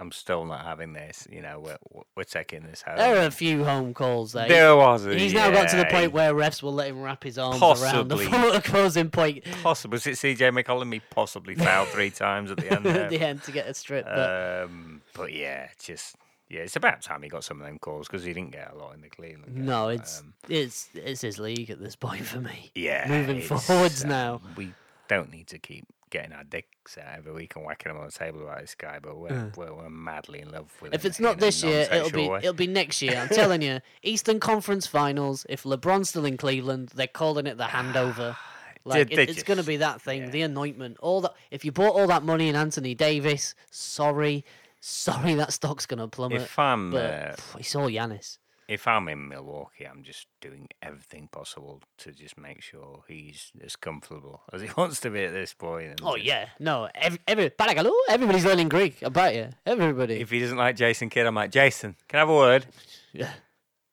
[0.00, 1.26] I'm still not having this.
[1.30, 4.48] You know, we're we're taking this home." There are a few home calls there.
[4.48, 5.04] There was.
[5.06, 7.60] a- He's now got to the point where refs will let him wrap his arms
[7.60, 8.50] around the Possibly.
[8.56, 9.92] opposing point possible.
[9.92, 10.92] Was it CJ McCollum?
[10.92, 12.86] He possibly fouled three times at the end.
[12.86, 14.04] at the end to get a strip.
[14.06, 16.16] But Um, but yeah, just
[16.48, 18.76] yeah, it's about time he got some of them calls because he didn't get a
[18.76, 19.54] lot in the Cleveland.
[19.54, 19.66] game.
[19.66, 22.70] no, it's Um, it's it's his league at this point for me.
[22.74, 23.06] yeah.
[23.08, 24.40] moving forwards um, now.
[24.56, 24.72] We
[25.08, 28.12] don't need to keep getting our dicks out every week and whacking them on the
[28.12, 31.20] table about this guy, but we're, we're, we're madly in love with If him it's
[31.20, 32.38] not this year, it'll be way.
[32.38, 33.16] it'll be next year.
[33.16, 35.44] I'm telling you, Eastern Conference Finals.
[35.48, 38.36] If LeBron's still in Cleveland, they're calling it the handover.
[38.84, 40.30] Like it- it's going to be that thing, yeah.
[40.30, 40.96] the anointment.
[41.00, 41.34] All that.
[41.50, 44.46] If you bought all that money in Anthony Davis, sorry,
[44.80, 46.42] sorry, that stock's going to plummet.
[46.42, 48.38] If I'm but uh, pff, it's all Giannis.
[48.68, 53.76] If I'm in Milwaukee, I'm just doing everything possible to just make sure he's as
[53.76, 55.86] comfortable as he wants to be at this point.
[55.88, 59.00] and Oh just- yeah, no, every, every Paragalo, everybody's learning Greek.
[59.02, 60.20] about you, everybody.
[60.20, 61.96] If he doesn't like Jason Kidd, I'm like Jason.
[62.08, 62.66] Can I have a word?
[63.12, 63.30] yeah,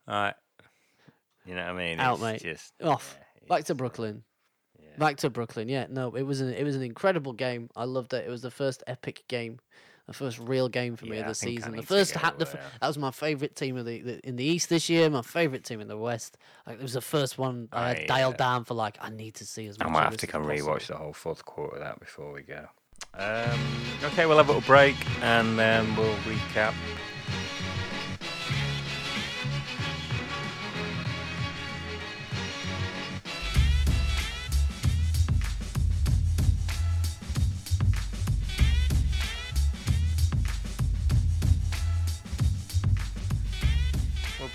[0.08, 0.36] All right.
[1.46, 2.00] You know what I mean?
[2.00, 2.42] Out, It's mate.
[2.42, 3.16] Just off.
[3.42, 4.24] yeah, Back to Brooklyn.
[4.80, 4.98] yeah.
[4.98, 5.70] Back to Brooklyn.
[5.70, 7.70] Yeah, no, it was an it was an incredible game.
[7.76, 8.26] I loved it.
[8.28, 9.60] It was the first epic game,
[10.08, 11.76] the first real game for me Yeah, of the season.
[11.76, 14.44] The first ha- the, f- that was my favorite team of the, the in the
[14.44, 15.10] East this year.
[15.10, 16.38] My favorite team in the West.
[16.68, 19.36] Like, it was the first one I had I, dialed down for like I need
[19.36, 19.88] to see as much.
[19.88, 22.68] I might have to come rewatch the whole fourth quarter of that before we go.
[23.14, 23.60] Um,
[24.04, 26.74] okay, we'll have a little break and then we'll recap.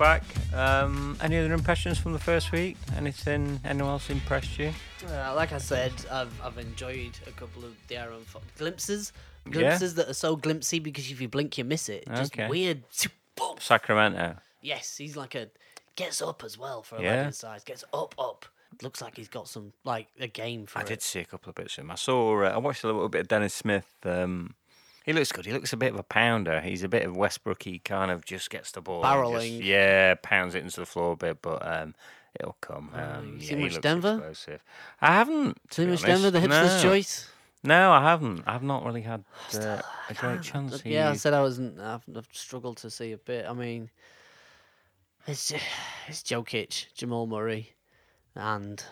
[0.00, 0.22] Back.
[0.54, 2.76] Um, any other impressions from the first week?
[2.96, 3.60] Anything?
[3.64, 4.72] Anyone else impressed you?
[5.06, 9.12] Uh, like I said, I've I've enjoyed a couple of the Aaron Fox glimpses,
[9.46, 9.52] Yeah?
[9.52, 12.04] glimpses that are so glimpsy because if you blink, you miss it.
[12.08, 12.48] Just Okay.
[12.48, 12.82] weird.
[13.36, 13.56] boom.
[13.60, 14.36] Sacramento.
[14.62, 15.50] Yes, he's like a
[15.96, 17.10] gets up as well for a Yeah.
[17.16, 17.62] legend size.
[17.64, 18.46] Gets up, up.
[18.82, 20.88] Looks like he's got some like a game for I it.
[20.88, 21.90] did see a couple of bits of him.
[21.90, 22.42] I saw.
[22.42, 23.86] Uh, I watched a little bit of Dennis Smith.
[24.04, 24.54] Um,
[25.10, 25.44] he looks good.
[25.44, 26.60] He looks a bit of a pounder.
[26.60, 27.64] He's a bit of Westbrook.
[27.64, 29.58] He kind of just gets the ball, Barreling.
[29.58, 31.94] just- yeah, pounds it into the floor a bit, but um,
[32.38, 32.90] it'll come.
[32.94, 34.14] Oh, Um, yeah, seen much Denver?
[34.14, 34.62] Explosive.
[35.00, 35.58] I haven't.
[35.76, 36.04] be much honest.
[36.06, 36.90] Denver, the hipster's no.
[36.90, 37.28] choice.
[37.64, 38.44] No, I haven't.
[38.46, 40.82] I've not really had uh, a great chance.
[40.84, 41.78] Yeah, I said I wasn't.
[41.80, 43.46] I've, I've struggled to see a bit.
[43.46, 43.90] I mean,
[45.26, 45.52] it's
[46.08, 47.74] it's Jokic, Jamal Murray,
[48.34, 48.82] and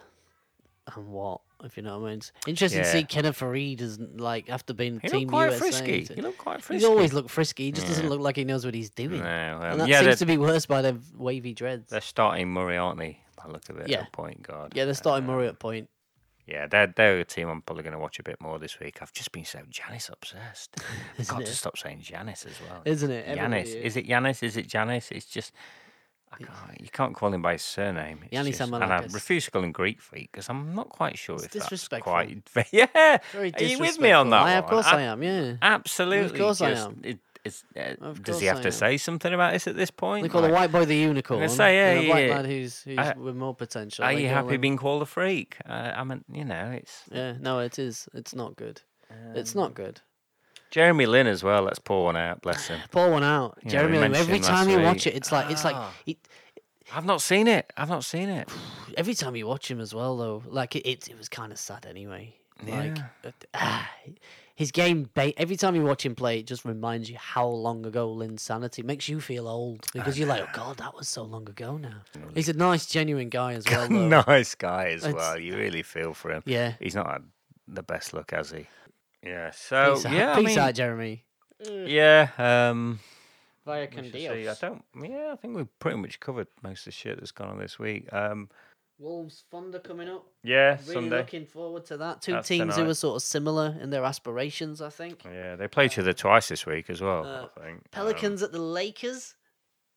[0.94, 2.18] and what if you know what I mean.
[2.18, 2.92] It's interesting to Yeah.
[2.92, 5.58] see Kenneth Faried as like after being he Team looked quite USA.
[5.58, 6.14] frisky.
[6.14, 6.86] He looked quite He's frisky.
[6.86, 7.64] always looked frisky.
[7.64, 9.20] He just doesn't look like he knows what he's doing.
[9.20, 11.90] No, um, and that yeah, seems they're, to be worse by the wavy dreads.
[11.90, 13.20] they're starting Murray, aren't they?
[13.44, 14.00] The look of it, Yeah.
[14.02, 14.72] at point guard.
[14.74, 15.88] Yeah, they're starting Um, Murray at point.
[16.46, 18.98] Yeah, they're, they're a team I'm probably going to watch a bit more this week.
[19.02, 20.76] I've just been so Janice obsessed.
[21.18, 22.80] I've got to stop saying Janice as well.
[22.86, 23.26] Isn't it?
[23.26, 23.82] Everybody Yanis.
[23.82, 24.42] Is it Yanis?
[24.42, 25.10] Is it Janice?
[25.10, 25.52] It's just.
[26.32, 28.20] I can't, you can't call him by his surname.
[28.30, 29.14] It's Yannis just- and I Amalakis.
[29.14, 32.42] refuse to call him Greek freak because I'm not quite sure It's if that's quite.
[32.72, 34.30] Yeah, Very are you with me on disrespectful.
[34.30, 34.70] that I, of one?
[34.72, 35.22] course I- am.
[35.22, 35.56] Yeah.
[35.62, 36.26] Absolutely.
[36.26, 37.00] Of course I just- am.
[37.04, 38.72] It, it's, uh, Of does course he have I to am.
[38.72, 40.24] say something about this at this point?
[40.24, 41.48] They call Like, the white boy the unicorn.
[41.48, 42.34] say, yeah, a black yeah.
[42.36, 44.04] lad who's, who's I- with more potential.
[44.04, 45.56] Are They you happy being called a freak?
[45.66, 48.08] Uh, I mean, you know, it's Yeah, no, it is.
[48.12, 48.82] It's not good.
[49.34, 50.00] it's Um, not good.
[50.70, 51.62] Jeremy Lin as well.
[51.62, 52.42] Let's pour one out.
[52.42, 52.78] Bless him.
[52.90, 53.58] Pour one out.
[53.62, 54.14] Yeah, Jeremy we Lin.
[54.14, 55.92] Every time you watch it, it's like it's like Ah.
[56.06, 56.18] it,
[56.94, 57.72] I've not seen it.
[57.76, 58.48] I've not seen it.
[58.96, 60.42] every time you watch him as well though.
[60.46, 62.34] Like it, it, it was kind of sad anyway.
[62.66, 63.04] Like Yeah.
[63.24, 63.88] uh, ah,
[64.56, 65.08] his game.
[65.16, 69.08] Every time you watch him play, it just reminds you how long ago Linsanity makes
[69.08, 72.02] you feel old because you're like, oh god, that was so long ago now.
[72.34, 73.88] He's a nice, genuine guy as well.
[74.26, 75.38] Nice guy as It's- well.
[75.38, 76.42] You really feel for him.
[76.46, 76.72] Yeah.
[76.80, 77.22] He's not had
[77.68, 78.66] the best look, has he?
[79.22, 79.50] Yeah.
[79.50, 81.24] So Peace, yeah, out, I peace mean, out, Jeremy.
[81.68, 82.28] yeah.
[82.38, 83.00] Um,
[83.66, 84.16] Via we should.
[84.48, 84.82] I don't.
[85.02, 87.78] Yeah, I think we've pretty much covered most of the shit that's gone on this
[87.78, 88.10] week.
[88.12, 88.48] Um,
[88.98, 90.26] Wolves Thunder coming up.
[90.42, 91.18] yeah, Really Sunday.
[91.18, 92.22] looking forward to that.
[92.22, 92.90] Two That's teams who tonight.
[92.90, 95.22] are sort of similar in their aspirations, I think.
[95.24, 97.24] Yeah, they play each other twice this week as well.
[97.26, 97.76] Uh, I think.
[97.76, 99.34] Um, Pelicans at the Lakers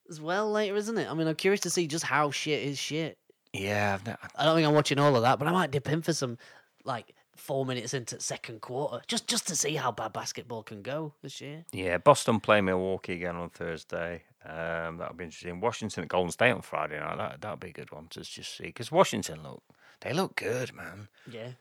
[0.09, 1.09] as well later, isn't it?
[1.09, 3.17] I mean, I'm curious to see just how shit is shit.
[3.53, 5.89] yeah, I've ne- I don't think I'm watching all of that, but I might dip
[5.89, 6.37] in for some
[6.83, 11.13] like four minutes into second quarter just just to see how bad basketball can go
[11.21, 11.65] this year.
[11.71, 11.97] yeah.
[11.97, 14.23] Boston play Milwaukee again on Thursday.
[14.45, 15.59] Um, that'll be interesting.
[15.59, 17.17] Washington at Golden State on Friday night.
[17.17, 19.63] That that'll be a good one to just see because Washington look
[20.01, 21.07] they look good, man.
[21.29, 21.51] Yeah.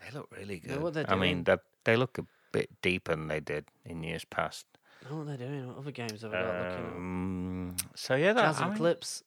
[0.00, 0.82] They look really Know good.
[0.82, 4.24] what they're I mean, they they look a bit deeper than they did in years
[4.24, 4.66] past.
[5.06, 5.66] I know what they're doing.
[5.68, 6.92] What other games have I got looking at?
[6.96, 9.22] Um, so yeah, that Jazz I mean, Clips.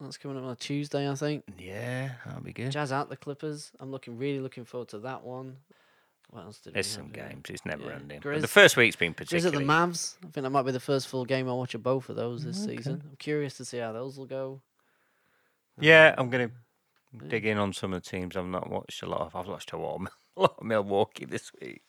[0.00, 1.44] That's coming up on a Tuesday, I think.
[1.58, 2.70] yeah, that'll be good.
[2.70, 3.72] Jazz out the Clippers.
[3.80, 5.56] I'm looking really looking forward to that one.
[6.30, 7.44] What else did There's we some have games.
[7.48, 7.94] It's never Yeah.
[7.94, 8.20] ending.
[8.20, 9.64] But Grizz- the first week's been at particularly.
[9.64, 10.16] the Mavs.
[10.22, 12.44] I think that might be the first full game I watch of both of those
[12.44, 12.76] this Okay.
[12.76, 13.02] season.
[13.10, 14.60] I'm curious to see how those will go.
[15.80, 16.50] Yeah, I'm gonna
[17.28, 19.36] dig in on some of the teams I've not watched a lot of.
[19.36, 21.82] I've watched a lot of, a lot of Milwaukee this week.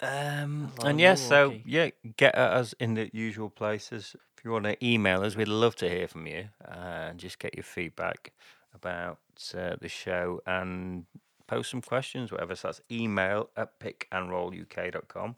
[0.00, 1.62] Um, lot and yeah, so Milwaukee.
[1.66, 4.14] yeah, get at us in the usual places.
[4.38, 7.40] If you want to email us, we'd love to hear from you uh, and just
[7.40, 8.32] get your feedback
[8.72, 9.18] about
[9.52, 11.06] uh, the show and
[11.48, 12.54] post some questions, whatever.
[12.54, 15.34] So that's email at pickandrolluk.com.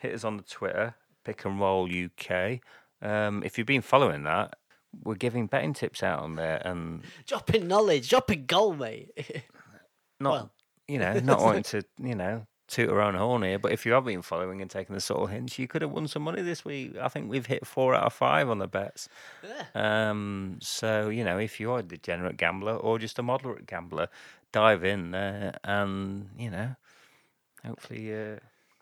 [0.00, 0.94] Hit us on the Twitter,
[1.26, 2.60] pick and roll UK.
[3.02, 4.54] Um, if you've been following that,
[5.04, 9.10] we're giving betting tips out on there and Dropping knowledge, dropping goal, mate.
[10.20, 10.52] not Well.
[10.88, 13.92] you know not wanting to you know toot our own horn here but if you
[13.92, 16.64] have been following and taking the subtle hints you could have won some money this
[16.64, 19.10] week i think we've hit four out of five on the bets
[19.74, 24.08] um so you know if you're a degenerate gambler or just a moderate gambler
[24.52, 26.74] dive in there and you know
[27.62, 28.36] hopefully uh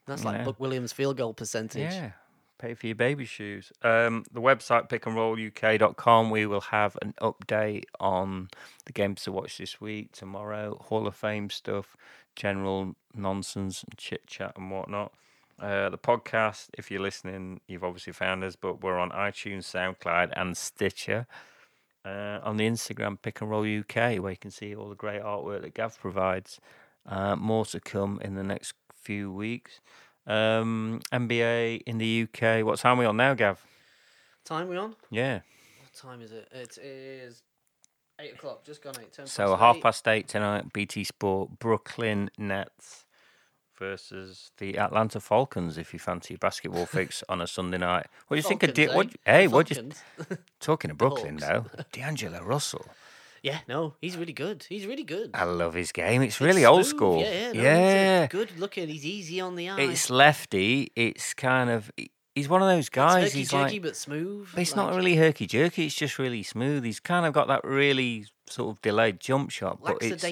[0.07, 0.45] That's like know.
[0.45, 1.93] Buck Williams' field goal percentage.
[1.93, 2.13] yeah
[2.61, 3.73] pay for your baby shoes.
[3.83, 8.49] Um the website pickandrolluk.com we will have an update on
[8.85, 11.97] the games to watch this week tomorrow hall of fame stuff
[12.37, 15.13] general nonsense and chit chat and whatnot.
[15.59, 20.33] Uh, the podcast if you're listening you've obviously found us but we're on itunes soundcloud
[20.37, 21.27] and stitcher.
[22.03, 25.23] Uh, on the instagram pick and roll uk where you can see all the great
[25.23, 26.61] artwork that gav provides.
[27.07, 29.81] Uh, more to come in the next few weeks.
[30.31, 32.65] Um, NBA in the UK.
[32.65, 33.65] What time are we on now, Gav?
[34.45, 34.95] Time we on?
[35.11, 35.41] Yeah.
[35.81, 36.49] What time is it?
[36.53, 37.43] It is
[38.21, 38.65] eight o'clock.
[38.65, 39.13] Just gone eight.
[39.13, 39.83] Ten So past half eight.
[39.83, 43.07] past eight tonight, BT Sport, Brooklyn Nets
[43.79, 45.77] versus the Atlanta Falcons.
[45.79, 48.69] If you fancy basketball fix on a Sunday night, what do you think of?
[48.75, 49.33] Falcons, De- what, eh?
[49.33, 49.89] hey, The what you
[50.61, 51.67] talking of Brooklyn though?
[51.93, 52.87] D'Angelo Russell.
[53.43, 54.67] Yeah, no, he's really good.
[54.69, 55.31] He's really good.
[55.35, 56.23] I love his game.
[56.23, 57.21] It's really old smooth, school.
[57.21, 58.27] Yeah, yeah, no, he's, uh, yeah.
[58.27, 58.89] good looking.
[58.89, 59.81] He's easy on the eye.
[59.81, 60.93] It's lefty.
[60.95, 61.91] It's kind of.
[62.35, 63.25] He's one of those guys.
[63.27, 63.83] It's he's jerky like.
[63.83, 64.49] but smooth.
[64.55, 65.87] But it's not really herky jerky.
[65.87, 66.85] It's just really smooth.
[66.85, 70.25] He's kind of got that really sort of delayed jump shot, but it's.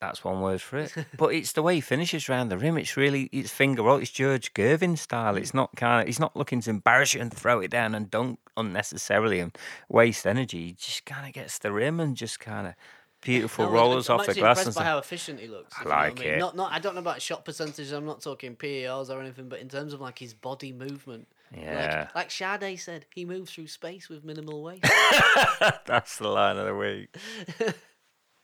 [0.00, 0.94] That's one word for it.
[1.16, 2.78] but it's the way he finishes around the rim.
[2.78, 3.98] It's really it's finger roll.
[3.98, 5.36] It's George Gervin style.
[5.36, 6.06] It's not kind of.
[6.06, 9.56] He's not looking to embarrass you and throw it down and dunk unnecessarily and
[9.88, 10.66] waste energy.
[10.66, 12.74] He just kind of gets the rim and just kind of
[13.20, 15.74] beautiful No, rollers I'm off the glass and impressed by how efficient he looks.
[15.76, 16.28] I if you know what like mean.
[16.28, 16.38] it.
[16.38, 16.72] Not, not.
[16.72, 17.90] I don't know about shot percentage.
[17.92, 21.28] I'm not talking PERs or anything, but in terms of like his body movement.
[21.56, 22.08] Yeah.
[22.14, 24.82] Like, like Sade said, he moves through space with minimal weight.
[25.86, 27.74] That's the line of the week.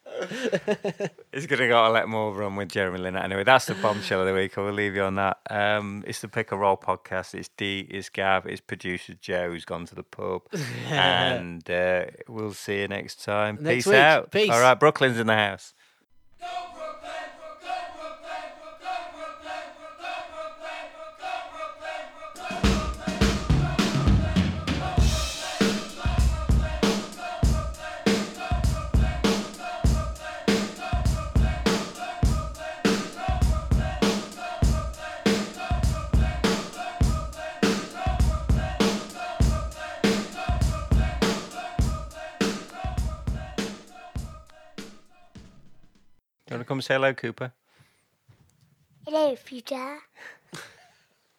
[1.33, 3.17] He's gonna go to let more run with Jeremy Lin.
[3.17, 4.57] Anyway, that's the bombshell of the week.
[4.57, 5.39] I will leave you on that.
[5.51, 7.35] Um, it's the Pick and Roll podcast.
[7.35, 10.43] It's Dee, it's Gav, it's producer Joe who's gone to the pub,
[10.89, 13.57] and uh, we'll see you next time.
[13.61, 13.97] Next Peace week.
[13.97, 14.31] out.
[14.31, 14.51] Peace.
[14.51, 15.75] All right, Brooklyn's in the house.
[16.41, 16.47] Do
[46.55, 47.53] you want to come say hello, Cooper?
[49.05, 49.99] Hello, future.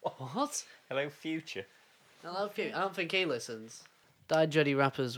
[0.02, 0.66] what?
[0.90, 1.66] Hello, future.
[2.22, 2.52] I love.
[2.60, 3.84] I don't think he listens.
[4.28, 5.14] Died Juddy Rappers